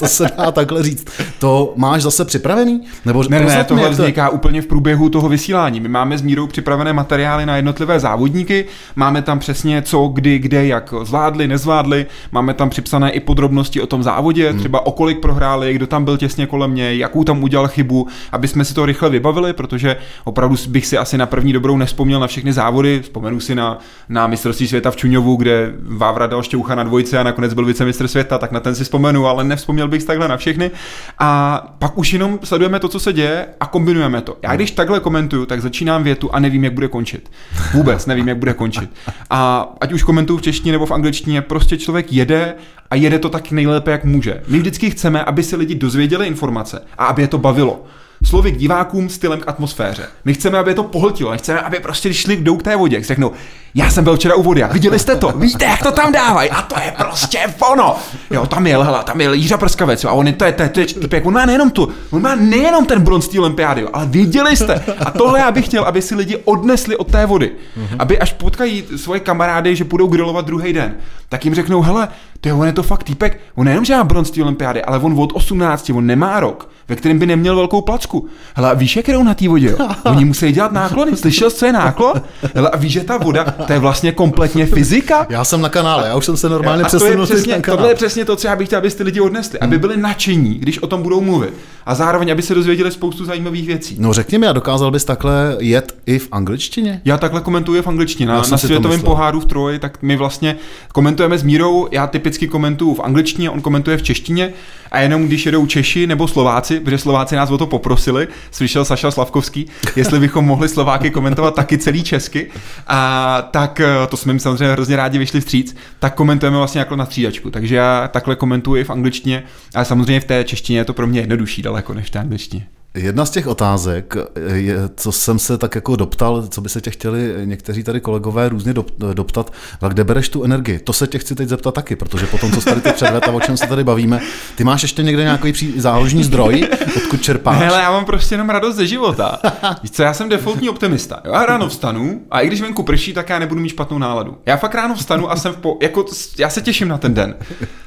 [0.00, 1.06] to se dá takhle říct.
[1.38, 2.80] To máš zase připravený?
[3.04, 4.34] Nebo ne, ne, tohle vzniká to...
[4.34, 5.80] úplně v průběhu toho vysílání.
[5.80, 8.64] My máme s Mírou připravené materiály na jednotlivé závodníky,
[8.96, 13.86] máme tam přesně co, kdy, kde, jak zvládli, nezvládli, máme tam připsané i podrobnosti o
[13.86, 14.58] tom závodě, hmm.
[14.58, 18.48] třeba o kolik prohráli, kdo tam byl těsně kolem mě, jakou tam udělal chybu, aby
[18.48, 22.26] jsme si to rychle vybavili, protože opravdu bych si asi na první dobrou nespomněl na
[22.26, 23.61] všechny závody, vzpomenu si na,
[24.08, 28.08] na mistrovství světa v Čuňovu, kde Vávra dal šťoucha na dvojce a nakonec byl vicemistr
[28.08, 30.70] světa, tak na ten si vzpomenu, ale nevzpomněl bych takhle na všechny.
[31.18, 34.38] A pak už jenom sledujeme to, co se děje a kombinujeme to.
[34.42, 37.30] Já když takhle komentuju, tak začínám větu a nevím, jak bude končit.
[37.74, 38.90] Vůbec nevím, jak bude končit.
[39.30, 42.54] A ať už komentuju v češtině nebo v angličtině, prostě člověk jede
[42.90, 44.42] a jede to tak nejlépe, jak může.
[44.48, 47.84] My vždycky chceme, aby si lidi dozvěděli informace a aby je to bavilo
[48.24, 50.06] slovy k divákům, stylem k atmosféře.
[50.24, 53.02] My chceme, aby je to pohltilo, nechceme, aby prostě když šli jdou k té vodě,
[53.02, 53.32] řeknou,
[53.74, 56.62] já jsem byl včera u vody, viděli jste to, víte, jak to tam dávají, a
[56.62, 57.38] to je prostě
[57.72, 57.96] ono.
[58.30, 60.62] Jo, tam je, hele, tam je Jiřa Prskavec, jo, a on je, to je, to
[60.62, 63.40] je, to je, to je, on má nejenom tu, on má nejenom ten bronz té
[63.40, 64.84] olympiády, ale viděli jste.
[65.06, 67.50] A tohle já bych chtěl, aby si lidi odnesli od té vody.
[67.98, 70.94] Aby až potkají svoje kamarády, že budou grilovat druhý den,
[71.28, 72.08] tak jim řeknou, hele,
[72.42, 75.20] to on je to fakt týpek, on nejenom, že má bronz té olympiády, ale on
[75.20, 78.26] od 18, on nemá rok ve kterém by neměl velkou placku.
[78.54, 79.70] Hele, a víš, jak jdou na té vodě?
[79.70, 79.88] Jo?
[80.04, 81.16] Oni musí dělat náklony.
[81.16, 82.12] Slyšel jsi, co je náklon?
[82.54, 85.26] Hele, a víš, že ta voda, to je vlastně kompletně fyzika?
[85.28, 88.24] Já jsem na kanále, já už jsem se normálně přesunul to je Tohle je přesně
[88.24, 89.80] to, co já bych chtěl, abyste lidi odnesli, aby hmm.
[89.80, 91.54] byli nadšení, když o tom budou mluvit.
[91.86, 93.96] A zároveň, aby se dozvěděli spoustu zajímavých věcí.
[93.98, 97.00] No řekni mi, a dokázal bys takhle jet i v angličtině?
[97.04, 98.26] Já takhle komentuji v angličtině.
[98.26, 100.56] Na, na světovém poháru v Troji, tak my vlastně
[100.92, 101.88] komentujeme s Mírou.
[101.90, 104.52] Já typicky komentuju v angličtině, on komentuje v češtině.
[104.92, 109.10] A jenom když jedou Češi nebo Slováci, protože Slováci nás o to poprosili, slyšel Saša
[109.10, 112.50] Slavkovský, jestli bychom mohli Slováky komentovat taky celý česky,
[112.86, 116.96] a tak eh, to jsme jim samozřejmě hrozně rádi vyšli vstříc, tak komentujeme vlastně jako
[116.96, 117.50] na střídačku.
[117.50, 119.42] Takže já takhle komentuji v angličtině,
[119.74, 122.66] ale samozřejmě v té češtině je to pro mě jednodušší daleko než v té angličtině.
[122.94, 124.14] Jedna z těch otázek,
[124.54, 128.48] je, co jsem se tak jako doptal, co by se tě chtěli někteří tady kolegové
[128.48, 128.74] různě
[129.14, 130.78] doptat, a kde bereš tu energii?
[130.78, 133.40] To se tě chci teď zeptat taky, protože potom, co tady ty předvet a o
[133.40, 134.20] čem se tady bavíme,
[134.54, 137.58] ty máš ještě někde nějaký záložní zdroj, odkud čerpáš?
[137.58, 139.38] Hele, já mám prostě jenom radost ze života.
[139.82, 141.20] Víš co, já jsem defaultní optimista.
[141.24, 144.38] Já ráno vstanu a i když venku prší, tak já nebudu mít špatnou náladu.
[144.46, 146.06] Já fakt ráno vstanu a jsem v po, jako,
[146.38, 147.34] já se těším na ten den.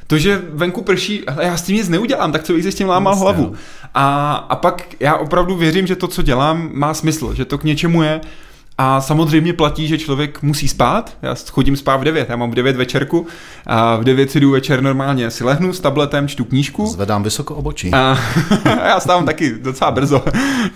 [0.08, 2.76] To, že venku prší, hele, já s tím nic neudělám, tak co bych si s
[2.76, 3.54] tím lámal hlavu.
[3.98, 7.64] A, a pak já opravdu věřím, že to, co dělám, má smysl, že to k
[7.64, 8.22] něčemu je.
[8.78, 11.18] A samozřejmě platí, že člověk musí spát.
[11.22, 13.28] Já chodím spát v 9, já mám v 9 večerku
[13.66, 16.88] a v 9 si jdu večer normálně si lehnu s tabletem, čtu knížku.
[16.88, 17.92] Zvedám vysoko obočí.
[17.94, 18.18] A
[18.66, 20.24] já stávám taky docela brzo.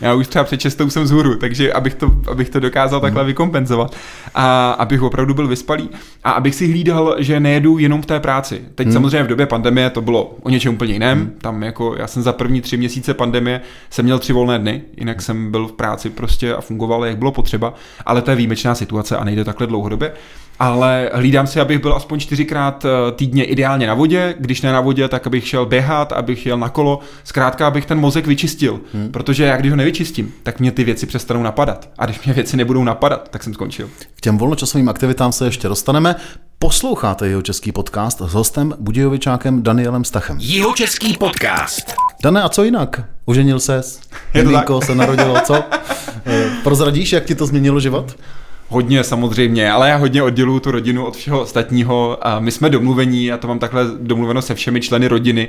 [0.02, 3.28] Já už třeba před 6 jsem zhůru, takže abych to, abych to dokázal takhle hmm.
[3.28, 3.96] vykompenzovat.
[4.36, 5.90] A abych opravdu byl vyspalý
[6.24, 8.62] a abych si hlídal, že nejedu jenom v té práci.
[8.76, 8.94] Teď hmm.
[8.94, 11.18] samozřejmě v době pandemie to bylo o něčem úplně jiném.
[11.18, 11.34] Hmm.
[11.42, 15.22] Tam jako já jsem za první tři měsíce pandemie jsem měl tři volné dny, jinak
[15.22, 17.74] jsem byl v práci prostě a fungoval, jak bylo potřeba
[18.06, 20.13] ale to je výjimečná situace a nejde takhle dlouhodobě.
[20.60, 24.82] Ale hlídám si, abych byl aspoň čtyřikrát eh, týdně ideálně na vodě, když ne na
[24.82, 29.12] vodě, tak abych šel běhat, abych jel na kolo, zkrátka abych ten mozek vyčistil, hmm.
[29.12, 31.89] protože já když ho nevyčistím, tak mě ty věci přestanou napadat.
[31.98, 33.89] A když mě věci nebudou napadat, tak jsem skončil.
[34.15, 36.15] K těm volnočasovým aktivitám se ještě dostaneme.
[36.60, 40.38] Posloucháte jeho český podcast s hostem Budějovičákem Danielem Stachem.
[40.41, 41.95] Jeho český podcast.
[42.24, 43.02] Dane, a co jinak?
[43.26, 44.00] Uženil ses?
[44.34, 45.63] Miminko se narodilo, co?
[46.26, 48.15] Eh, prozradíš, jak ti to změnilo život?
[48.71, 52.17] Hodně samozřejmě, ale já hodně odděluju tu rodinu od všeho ostatního.
[52.27, 55.47] A my jsme domluvení, já to mám takhle domluveno se všemi členy rodiny,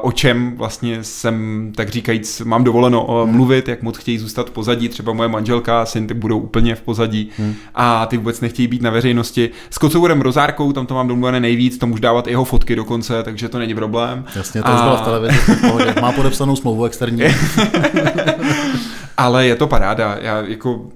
[0.00, 3.34] o čem vlastně jsem, tak říkajíc, mám dovoleno hmm.
[3.34, 4.88] mluvit, jak moc chtějí zůstat v pozadí.
[4.88, 7.54] Třeba moje manželka a syn ty budou úplně v pozadí hmm.
[7.74, 9.50] a ty vůbec nechtějí být na veřejnosti.
[9.70, 13.48] S kocourem Rozárkou, tam to mám domluvené nejvíc, to můžu dávat jeho fotky dokonce, takže
[13.48, 14.24] to není problém.
[14.36, 14.74] Jasně, to a...
[14.74, 15.40] už byla v televizi,
[16.00, 17.22] má podepsanou smlouvu externí.
[19.16, 20.16] ale je to paráda.
[20.20, 20.86] Já jako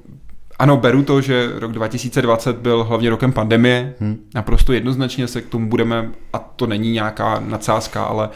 [0.61, 3.95] ano, beru to, že rok 2020 byl hlavně rokem pandemie.
[4.01, 4.19] Hmm.
[4.35, 8.29] Naprosto jednoznačně se k tomu budeme, a to není nějaká nadsázka, ale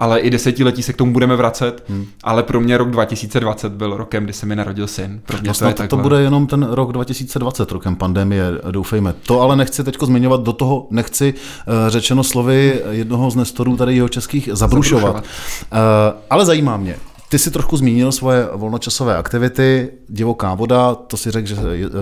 [0.00, 2.06] ale i desetiletí se k tomu budeme vracet, hmm.
[2.24, 5.20] ale pro mě rok 2020 byl rokem, kdy se mi narodil syn.
[5.26, 9.14] Pro mě no to, je to bude jenom ten rok 2020, rokem pandemie, doufejme.
[9.26, 13.96] To ale nechci teď zmiňovat, do toho nechci uh, řečeno slovy jednoho z nestorů tady
[13.96, 15.02] jeho českých zabrušovat.
[15.04, 15.24] zabrušovat.
[15.72, 16.96] Uh, ale zajímá mě,
[17.28, 21.56] ty si trošku zmínil svoje volnočasové aktivity, divoká voda, to si řekl, že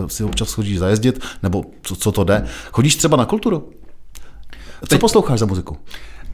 [0.06, 2.46] si občas chodíš zajezdit, nebo co, co to jde.
[2.72, 3.70] Chodíš třeba na kulturu?
[4.80, 5.00] Co Teď...
[5.00, 5.76] posloucháš za muziku?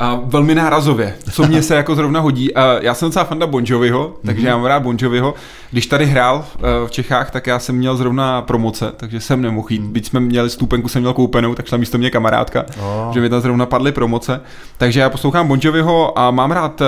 [0.00, 2.54] A velmi nárazově, co mě se jako zrovna hodí.
[2.54, 4.48] A já jsem docela fanda Bon Joviho, takže mm-hmm.
[4.48, 5.34] já mám rád Bon Joviho.
[5.70, 9.66] Když tady hrál eh, v Čechách, tak já jsem měl zrovna promoce, takže jsem nemohl
[9.70, 9.82] jít.
[9.82, 9.92] Mm.
[9.92, 13.12] Byť jsme měli stupenku, jsem měl koupenou, tak šla místo mě kamarádka, oh.
[13.12, 14.40] že mi tam zrovna padly promoce.
[14.78, 16.86] Takže já poslouchám Bon Joviho a mám rád, uh,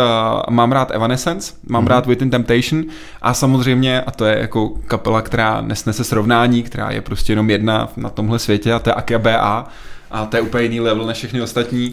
[0.50, 1.88] mám rád Evanescence, mám mm-hmm.
[1.88, 2.84] rád Within Temptation
[3.22, 7.88] a samozřejmě, a to je jako kapela, která nesnese srovnání, která je prostě jenom jedna
[7.96, 9.68] na tomhle světě a to je Akia BA
[10.12, 11.90] a to je úplně jiný level než všechny ostatní.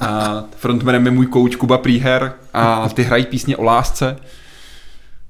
[0.00, 4.16] A frontmanem je můj kouč Kuba Príher a ty hrají písně o lásce.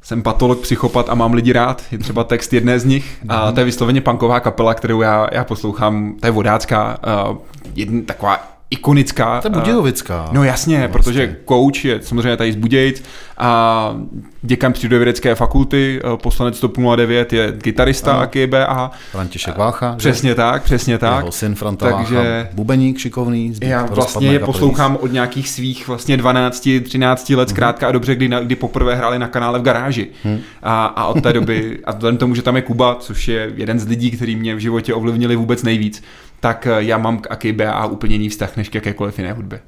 [0.02, 1.82] Jsem patolog, psychopat a mám lidi rád.
[1.92, 3.18] Je třeba text jedné z nich.
[3.28, 6.14] A to je vysloveně punková kapela, kterou já, já poslouchám.
[6.20, 6.98] To je vodácká,
[7.30, 7.36] uh,
[7.74, 9.40] jedna taková ikonická.
[9.40, 10.28] To je Budějovická.
[10.32, 10.92] No jasně, vlastně.
[10.92, 13.02] protože coach je samozřejmě tady z Budějic
[13.38, 13.94] a
[14.42, 18.26] děkan přírodovědecké fakulty, eh, poslanec TOP 09 je gitarista ano.
[18.26, 18.90] KBA.
[19.10, 19.94] František Vácha.
[19.96, 20.34] Přesně že?
[20.34, 21.18] tak, přesně tak.
[21.18, 23.54] Jeho syn Franta Takže Vácha, bubeník šikovný.
[23.62, 27.48] Já vlastně je poslouchám od nějakých svých vlastně 12, 13 let, mhm.
[27.48, 27.88] zkrátka hmm.
[27.88, 30.08] a dobře, kdy, kdy poprvé hráli na kanále v garáži.
[30.24, 30.38] Hmm.
[30.62, 33.78] A, a od té doby, a vzhledem tomu, že tam je Kuba, což je jeden
[33.78, 36.02] z lidí, který mě v životě ovlivnili vůbec nejvíc,
[36.44, 39.60] tak eh, já mám k AKBA úplně jiný vztah než k jakékoliv jiné hudbě.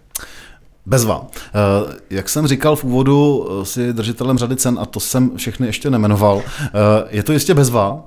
[0.87, 1.27] Bezva.
[1.37, 5.67] Eh, jak jsem říkal v úvodu, eh, si držitelem řady cen, a to jsem všechny
[5.67, 6.43] ještě nemenoval,
[7.09, 8.03] je to jistě bezva,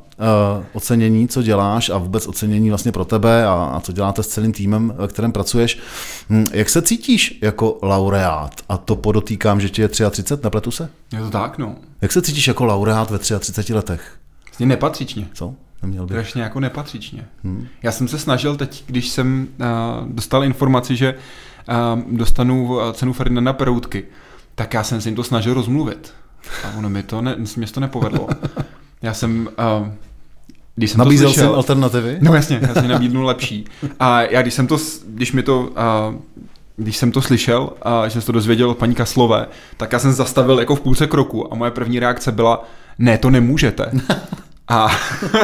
[0.74, 4.52] ocenění, co děláš a vůbec ocenění vlastně pro tebe a, a co děláte s celým
[4.52, 5.80] týmem, ve kterém pracuješ.
[6.30, 8.62] Hm, jak se cítíš jako laureát?
[8.70, 10.90] A to podotýkám, že ti je 33, nepletu se?
[11.14, 11.76] Je to tak, no.
[12.02, 14.18] Jak se cítíš jako laureát ve 33 letech?
[14.46, 15.28] Vlastně nepatřičně.
[15.34, 15.56] Co?
[15.82, 16.18] Neměl bych.
[16.18, 17.26] Strašně jako nepatřičně.
[17.44, 17.68] Hmm.
[17.84, 23.54] Já jsem se snažil teď, když jsem uh, dostal informaci, že uh, dostanu cenu Ferdinanda
[23.54, 24.04] Peroutky,
[24.56, 26.14] tak já jsem se jim to snažil rozmluvit.
[26.64, 28.28] A ono mi to, ne, mě to nepovedlo.
[29.02, 29.50] Já jsem...
[29.82, 29.88] Uh,
[30.76, 32.18] když jsem Nabízel to slyšel, jsem alternativy?
[32.22, 33.66] No jasně, já jsem nabídnul lepší.
[34.00, 36.16] A já když jsem to, když mi to, uh,
[36.76, 39.46] když jsem to slyšel a že jsem to dozvěděl od paní Kaslové,
[39.78, 42.68] tak já jsem zastavil jako v půlce kroku a moje první reakce byla,
[43.00, 43.92] ne, to nemůžete.
[44.70, 44.88] A,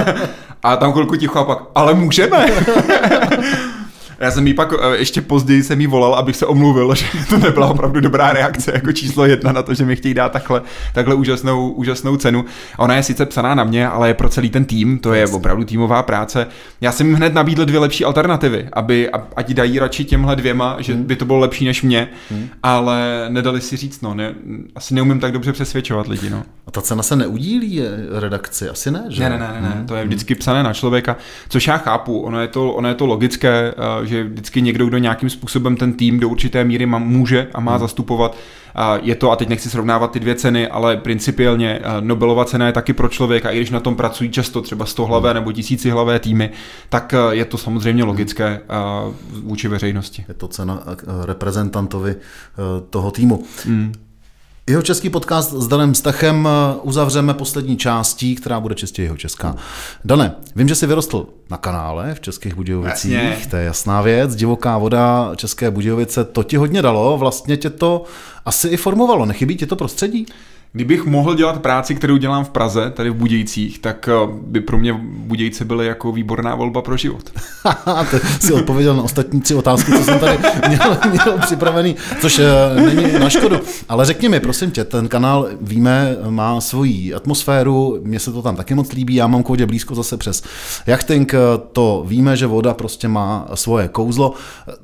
[0.63, 2.45] a tam chvilku ticho a pak, ale můžeme.
[4.19, 7.37] Já jsem jí pak eh, ještě později jsem jí volal, abych se omluvil, že to
[7.37, 10.61] nebyla opravdu dobrá reakce jako číslo jedna na to, že mi chtějí dát takhle,
[10.93, 12.45] takhle úžasnou, úžasnou cenu.
[12.77, 15.63] Ona je sice psaná na mě, ale je pro celý ten tým, to je opravdu
[15.63, 16.47] týmová práce.
[16.81, 20.93] Já jsem jim hned nabídl dvě lepší alternativy, aby ať dají radši těmhle dvěma, že
[20.93, 21.03] hmm.
[21.03, 22.47] by to bylo lepší než mě, hmm.
[22.63, 24.33] ale nedali si říct, no, ne,
[24.75, 26.43] asi neumím tak dobře přesvědčovat lidi, no.
[26.67, 27.81] A ta cena se neudílí
[28.19, 29.23] redakci, asi ne, že?
[29.23, 29.85] Ne, ne, ne, ne, hmm.
[29.85, 31.17] to je vždycky psané na člověka,
[31.49, 33.73] což já chápu, ono je to, ono je to logické,
[34.05, 37.71] že vždycky někdo, kdo nějakým způsobem ten tým do určité míry má, může a má
[37.71, 37.79] hmm.
[37.79, 38.37] zastupovat.
[39.01, 42.93] Je to, a teď nechci srovnávat ty dvě ceny, ale principiálně Nobelova cena je taky
[42.93, 45.35] pro člověka, i když na tom pracují často třeba stohlavé hmm.
[45.35, 46.49] nebo tisícihlavé týmy,
[46.89, 48.09] tak je to samozřejmě hmm.
[48.09, 48.61] logické
[49.43, 50.25] vůči veřejnosti.
[50.27, 50.83] Je to cena
[51.25, 52.15] reprezentantovi
[52.89, 53.43] toho týmu.
[53.65, 53.93] Hmm.
[54.69, 59.55] Jeho český podcast s Danem Stachem eh, uzavřeme poslední částí, která bude čistě jeho česká.
[60.05, 63.47] Dane, vím, že jsi vyrostl na kanále v Českých Budějovicích, Jasně.
[63.49, 64.35] to je jasná věc.
[64.35, 68.03] Divoká voda České Budějovice, to ti hodně dalo, vlastně tě to
[68.45, 69.25] asi i formovalo.
[69.25, 70.25] Nechybí ti to prostředí?
[70.75, 74.77] Kdybych mohl dělat práci, kterou dělám v Praze, tady v Budějcích, tak eh, by pro
[74.77, 77.29] mě Budějce byly jako výborná volba pro život.
[78.11, 82.81] to jsi odpověděl na ostatní tři otázky, co jsem tady měl, měl připravený, což eh,
[82.81, 83.59] není na škodu.
[83.89, 88.55] Ale řekni mi, prosím tě, ten kanál, víme, má svoji atmosféru, mně se to tam
[88.55, 90.43] taky moc líbí, já mám k vodě blízko zase přes
[90.87, 91.37] jachting, eh,
[91.71, 94.33] to víme, že voda prostě má svoje kouzlo.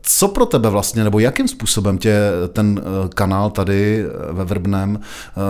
[0.02, 2.16] Co pro tebe vlastně, nebo jakým způsobem tě
[2.54, 2.82] ten
[3.16, 5.00] kanál tady ve Vrbném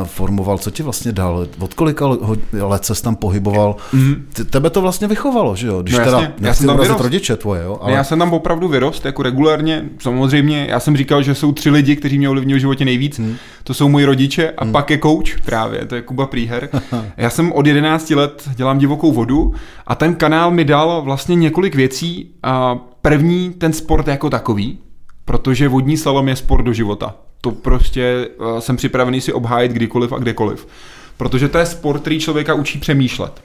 [0.04, 2.18] formoval formoval, co ti vlastně dal, od kolika
[2.52, 4.28] let se tam pohyboval, mm.
[4.50, 7.78] tebe to vlastně vychovalo, že jo, když no, teda já jsem tam rodiče tvoje, jo,
[7.82, 7.94] ale...
[7.94, 11.96] Já jsem tam opravdu vyrost, jako regulárně, samozřejmě, já jsem říkal, že jsou tři lidi,
[11.96, 13.36] kteří mě ovlivnili v životě nejvíc, mm.
[13.64, 14.72] to jsou moji rodiče a mm.
[14.72, 16.70] pak je coach právě, to je Kuba Prýher.
[17.18, 19.54] já jsem od 11 let dělám divokou vodu
[19.88, 24.78] a ten kanál mi dal vlastně několik věcí a první ten sport jako takový,
[25.26, 30.14] protože vodní slalom je sport do života to prostě uh, jsem připravený si obhájit kdykoliv
[30.14, 30.68] a kdekoliv.
[31.18, 33.42] Protože to je sport, který člověka učí přemýšlet.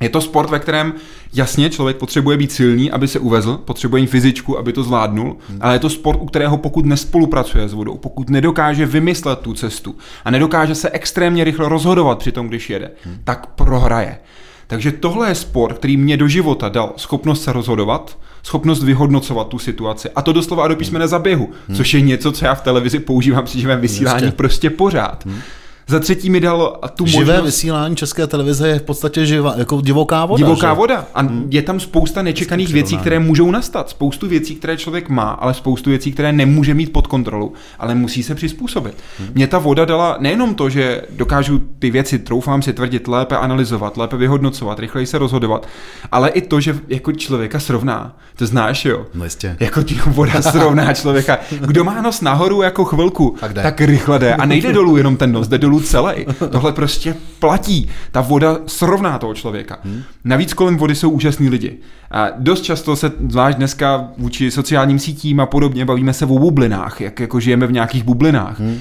[0.00, 0.94] Je to sport, ve kterém
[1.34, 5.58] jasně člověk potřebuje být silný, aby se uvezl, potřebuje fyzičku, aby to zvládnul, hmm.
[5.60, 9.96] ale je to sport, u kterého pokud nespolupracuje s vodou, pokud nedokáže vymyslet tu cestu
[10.24, 13.18] a nedokáže se extrémně rychle rozhodovat při tom, když jede, hmm.
[13.24, 14.18] tak prohraje.
[14.66, 19.58] Takže tohle je sport, který mě do života dal schopnost se rozhodovat, schopnost vyhodnocovat tu
[19.58, 20.10] situaci.
[20.10, 21.76] A to doslova a do písmene zaběhu, hmm.
[21.76, 25.26] což je něco, co já v televizi používám při živém vysílání prostě pořád.
[25.26, 25.40] Hmm.
[25.86, 27.44] Za třetí mi dal tu Živé možnost...
[27.44, 30.46] vysílání české televize je v podstatě živa, jako divoká voda.
[30.46, 30.74] Divoká že?
[30.74, 31.06] voda.
[31.14, 31.46] A hmm.
[31.50, 33.90] je tam spousta nečekaných věcí, které můžou nastat.
[33.90, 38.22] Spoustu věcí, které člověk má, ale spoustu věcí, které nemůže mít pod kontrolou, ale musí
[38.22, 38.94] se přizpůsobit.
[39.18, 39.28] Hmm.
[39.34, 43.96] Mě ta voda dala nejenom to, že dokážu ty věci, troufám si tvrdit, lépe analyzovat,
[43.96, 45.66] lépe vyhodnocovat, rychleji se rozhodovat,
[46.12, 48.16] ale i to, že jako člověka srovná.
[48.36, 49.06] To znáš, jo?
[49.14, 49.56] No jistě.
[49.60, 51.38] Jako tí voda srovná člověka.
[51.60, 54.34] Kdo má nos nahoru jako chvilku, tak, tak rychle jde.
[54.34, 56.26] A nejde dolů jenom ten nos, jde dolů celý.
[56.50, 57.88] Tohle prostě platí.
[58.10, 59.78] Ta voda srovná toho člověka.
[59.84, 60.02] Hmm.
[60.24, 61.78] Navíc kolem vody jsou úžasní lidi.
[62.10, 67.00] A dost často se, zvlášť dneska vůči sociálním sítím a podobně, bavíme se o bublinách,
[67.00, 68.60] jak jako žijeme v nějakých bublinách.
[68.60, 68.80] Hmm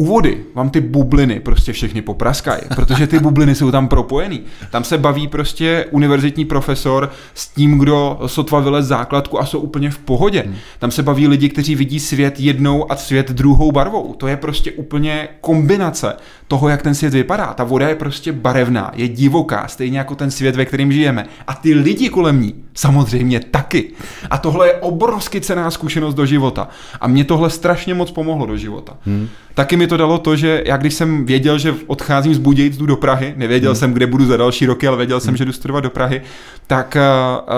[0.00, 4.40] u vody vám ty bubliny prostě všechny popraskají, protože ty bubliny jsou tam propojený.
[4.70, 9.90] Tam se baví prostě univerzitní profesor s tím, kdo sotva vylez základku a jsou úplně
[9.90, 10.42] v pohodě.
[10.46, 10.54] Hmm.
[10.78, 14.14] Tam se baví lidi, kteří vidí svět jednou a svět druhou barvou.
[14.14, 16.16] To je prostě úplně kombinace
[16.48, 17.54] toho, jak ten svět vypadá.
[17.54, 21.26] Ta voda je prostě barevná, je divoká, stejně jako ten svět, ve kterém žijeme.
[21.46, 23.90] A ty lidi kolem ní samozřejmě taky.
[24.30, 26.68] A tohle je obrovsky cená zkušenost do života.
[27.00, 28.96] A mě tohle strašně moc pomohlo do života.
[29.06, 29.28] Hmm.
[29.54, 32.86] Taky mi to dalo to, že já když jsem věděl, že odcházím z Budějic, jdu
[32.86, 33.78] do Prahy, nevěděl hmm.
[33.78, 35.24] jsem, kde budu za další roky, ale věděl hmm.
[35.24, 36.22] jsem, že jdu studovat do Prahy,
[36.66, 36.96] tak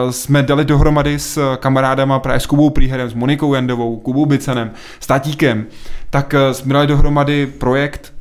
[0.04, 4.70] uh, jsme dali dohromady s kamarádama právě s Kubou Príherem, s Monikou Jandovou, Kubou Bicenem,
[5.00, 5.66] s Tatíkem,
[6.10, 8.12] tak uh, jsme dali dohromady projekt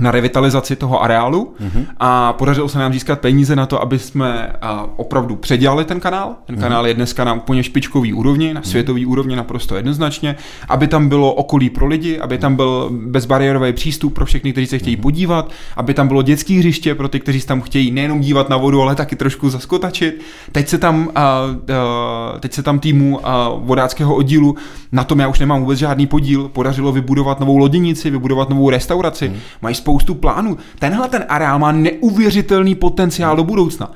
[0.00, 1.84] na revitalizaci toho areálu mm-hmm.
[2.00, 4.52] a podařilo se nám získat peníze na to, aby jsme
[4.96, 6.34] opravdu předělali ten kanál.
[6.44, 6.60] Ten mm-hmm.
[6.60, 8.64] kanál je dneska na úplně špičkový úrovni, na mm-hmm.
[8.64, 10.36] světový úrovni naprosto jednoznačně,
[10.68, 14.78] aby tam bylo okolí pro lidi, aby tam byl bezbariérový přístup pro všechny, kteří se
[14.78, 15.00] chtějí mm-hmm.
[15.00, 18.56] podívat, aby tam bylo dětské hřiště pro ty, kteří se tam chtějí nejenom dívat na
[18.56, 20.20] vodu, ale taky trošku zaskotačit.
[20.52, 21.46] Teď se tam, a, a,
[22.40, 24.56] teď se tam týmu a, vodáckého oddílu,
[24.92, 29.28] na tom já už nemám vůbec žádný podíl, podařilo vybudovat novou loděnici, vybudovat novou restauraci,
[29.28, 29.38] mm-hmm.
[29.62, 30.56] mají spoustu plánů.
[30.78, 33.90] Tenhle ten areál má neuvěřitelný potenciál do budoucna.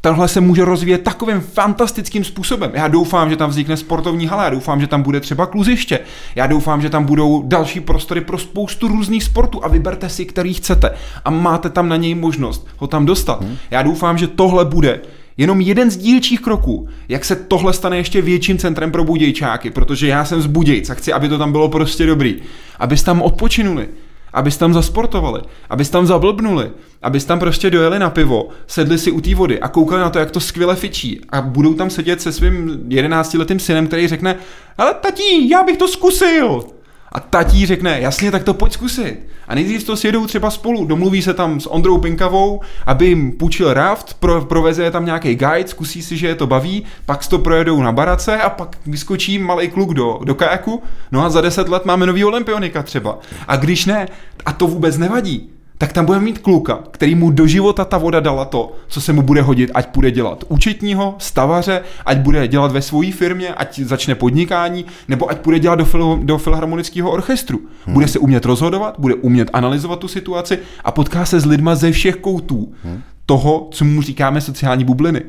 [0.00, 2.70] Tenhle se může rozvíjet takovým fantastickým způsobem.
[2.74, 6.00] Já doufám, že tam vznikne sportovní hala, já doufám, že tam bude třeba kluziště,
[6.34, 10.54] já doufám, že tam budou další prostory pro spoustu různých sportů a vyberte si, který
[10.54, 10.90] chcete
[11.24, 13.44] a máte tam na něj možnost ho tam dostat.
[13.70, 15.00] Já doufám, že tohle bude
[15.36, 20.08] jenom jeden z dílčích kroků, jak se tohle stane ještě větším centrem pro budějčáky, protože
[20.08, 22.36] já jsem z Budějc a chci, aby to tam bylo prostě dobrý.
[22.78, 23.88] Abyste tam odpočinuli,
[24.32, 26.70] abys tam zasportovali, abys tam zablbnuli,
[27.02, 30.18] abys tam prostě dojeli na pivo, sedli si u té vody a koukali na to,
[30.18, 34.36] jak to skvěle fičí a budou tam sedět se svým jedenáctiletým synem, který řekne,
[34.78, 36.77] ale tatí, já bych to zkusil.
[37.18, 39.18] A tatí řekne, jasně, tak to pojď zkusit.
[39.48, 43.74] A nejdřív to sjedou třeba spolu, domluví se tam s Ondrou Pinkavou, aby jim půjčil
[43.74, 47.38] raft, pro, proveze je tam nějaký guide, zkusí si, že je to baví, pak to
[47.38, 51.68] projedou na barace a pak vyskočí malý kluk do, do kajaku, no a za deset
[51.68, 53.18] let máme nový olympionika třeba.
[53.48, 54.08] A když ne,
[54.46, 58.20] a to vůbec nevadí, tak tam budeme mít kluka, který mu do života ta voda
[58.20, 62.72] dala to, co se mu bude hodit, ať bude dělat účetního, stavaře, ať bude dělat
[62.72, 67.58] ve své firmě, ať začne podnikání, nebo ať bude dělat do, fil, do filharmonického orchestru.
[67.86, 67.94] Hmm.
[67.94, 71.92] Bude se umět rozhodovat, bude umět analyzovat tu situaci a potká se s lidma ze
[71.92, 73.02] všech koutů hmm.
[73.26, 75.22] toho, co mu říkáme sociální bubliny.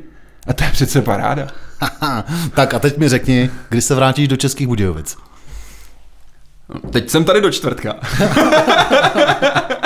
[0.48, 1.48] A to je přece paráda.
[2.54, 5.18] tak a teď mi řekni, kdy se vrátíš do Českých Budějovic?
[6.92, 7.96] Teď jsem tady do čtvrtka.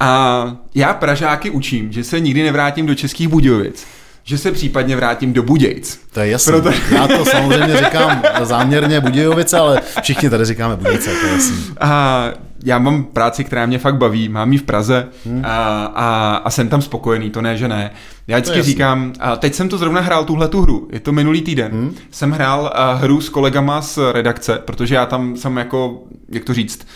[0.00, 3.86] A já Pražáky učím, že se nikdy nevrátím do Českých Budějovic,
[4.24, 6.00] že se případně vrátím do Budějc.
[6.12, 6.52] To je jasné.
[6.52, 6.70] Proto...
[6.94, 11.56] Já to samozřejmě říkám záměrně Budějovice, ale všichni tady říkáme Budějce, to je jasný.
[11.80, 12.24] A
[12.64, 15.42] já mám práci, která mě fakt baví, mám ji v Praze hmm.
[15.44, 17.90] a, a, a jsem tam spokojený, to ne, že ne.
[18.26, 21.42] Já vždycky říkám, a teď jsem to zrovna hrál tuhle tu hru, je to minulý
[21.42, 21.94] týden, hmm.
[22.10, 26.86] jsem hrál hru s kolegama z redakce, protože já tam jsem jako, jak to říct,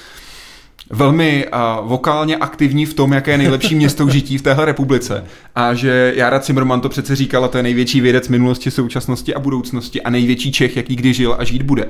[0.90, 5.24] velmi uh, vokálně aktivní v tom, jaké je nejlepší město k žití v téhle republice.
[5.54, 10.02] A že Jara Cimrman to přece říkala, to je největší vědec minulosti, současnosti a budoucnosti
[10.02, 11.88] a největší Čech, jaký kdy žil a žít bude.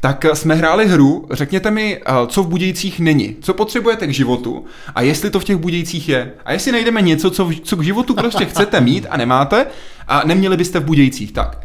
[0.00, 4.64] Tak jsme hráli hru, řekněte mi, co v Budějcích není, co potřebujete k životu
[4.94, 6.32] a jestli to v těch Budějcích je.
[6.44, 9.66] A jestli najdeme něco, co, co k životu prostě chcete mít a nemáte
[10.08, 11.60] a neměli byste v Budějcích, tak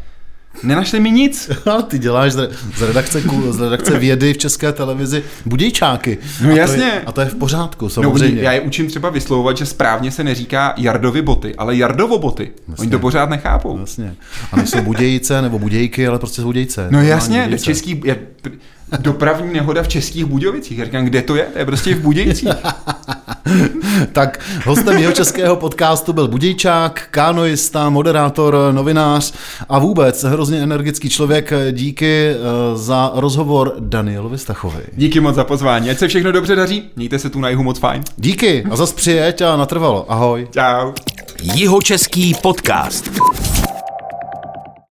[0.62, 1.50] Nenašli mi nic.
[1.66, 2.48] No, ty děláš z,
[2.80, 6.18] redakce, z redakce vědy v české televizi budějčáky.
[6.42, 6.76] No a jasně.
[6.76, 8.36] To je, a to je v pořádku, samozřejmě.
[8.36, 12.52] No, já je učím třeba vyslovovat, že správně se neříká Jardovi boty, ale Jardovo boty.
[12.68, 12.82] Jasně.
[12.82, 13.78] Oni to pořád nechápou.
[13.78, 14.14] Jasně.
[14.52, 16.88] A nejsou budějce nebo budějky, ale prostě budějce.
[16.90, 17.64] No jasně, budějce.
[17.64, 18.16] český, je,
[18.98, 20.78] dopravní nehoda v Českých Budějovicích.
[20.78, 21.44] Já říkám, kde to je?
[21.52, 22.48] To je prostě v Budějcích.
[24.12, 29.32] tak hostem jeho českého podcastu byl Budějčák, kánoista, moderátor, novinář
[29.68, 31.52] a vůbec hrozně energický člověk.
[31.72, 32.36] Díky eh,
[32.74, 34.82] za rozhovor Danielovi Stachovi.
[34.96, 35.90] Díky moc za pozvání.
[35.90, 36.82] Ať se všechno dobře daří.
[36.96, 38.02] Mějte se tu na jihu moc fajn.
[38.16, 40.12] Díky a zas přijeď a natrvalo.
[40.12, 40.48] Ahoj.
[40.52, 40.92] Čau.
[41.42, 43.10] Jihočeský podcast.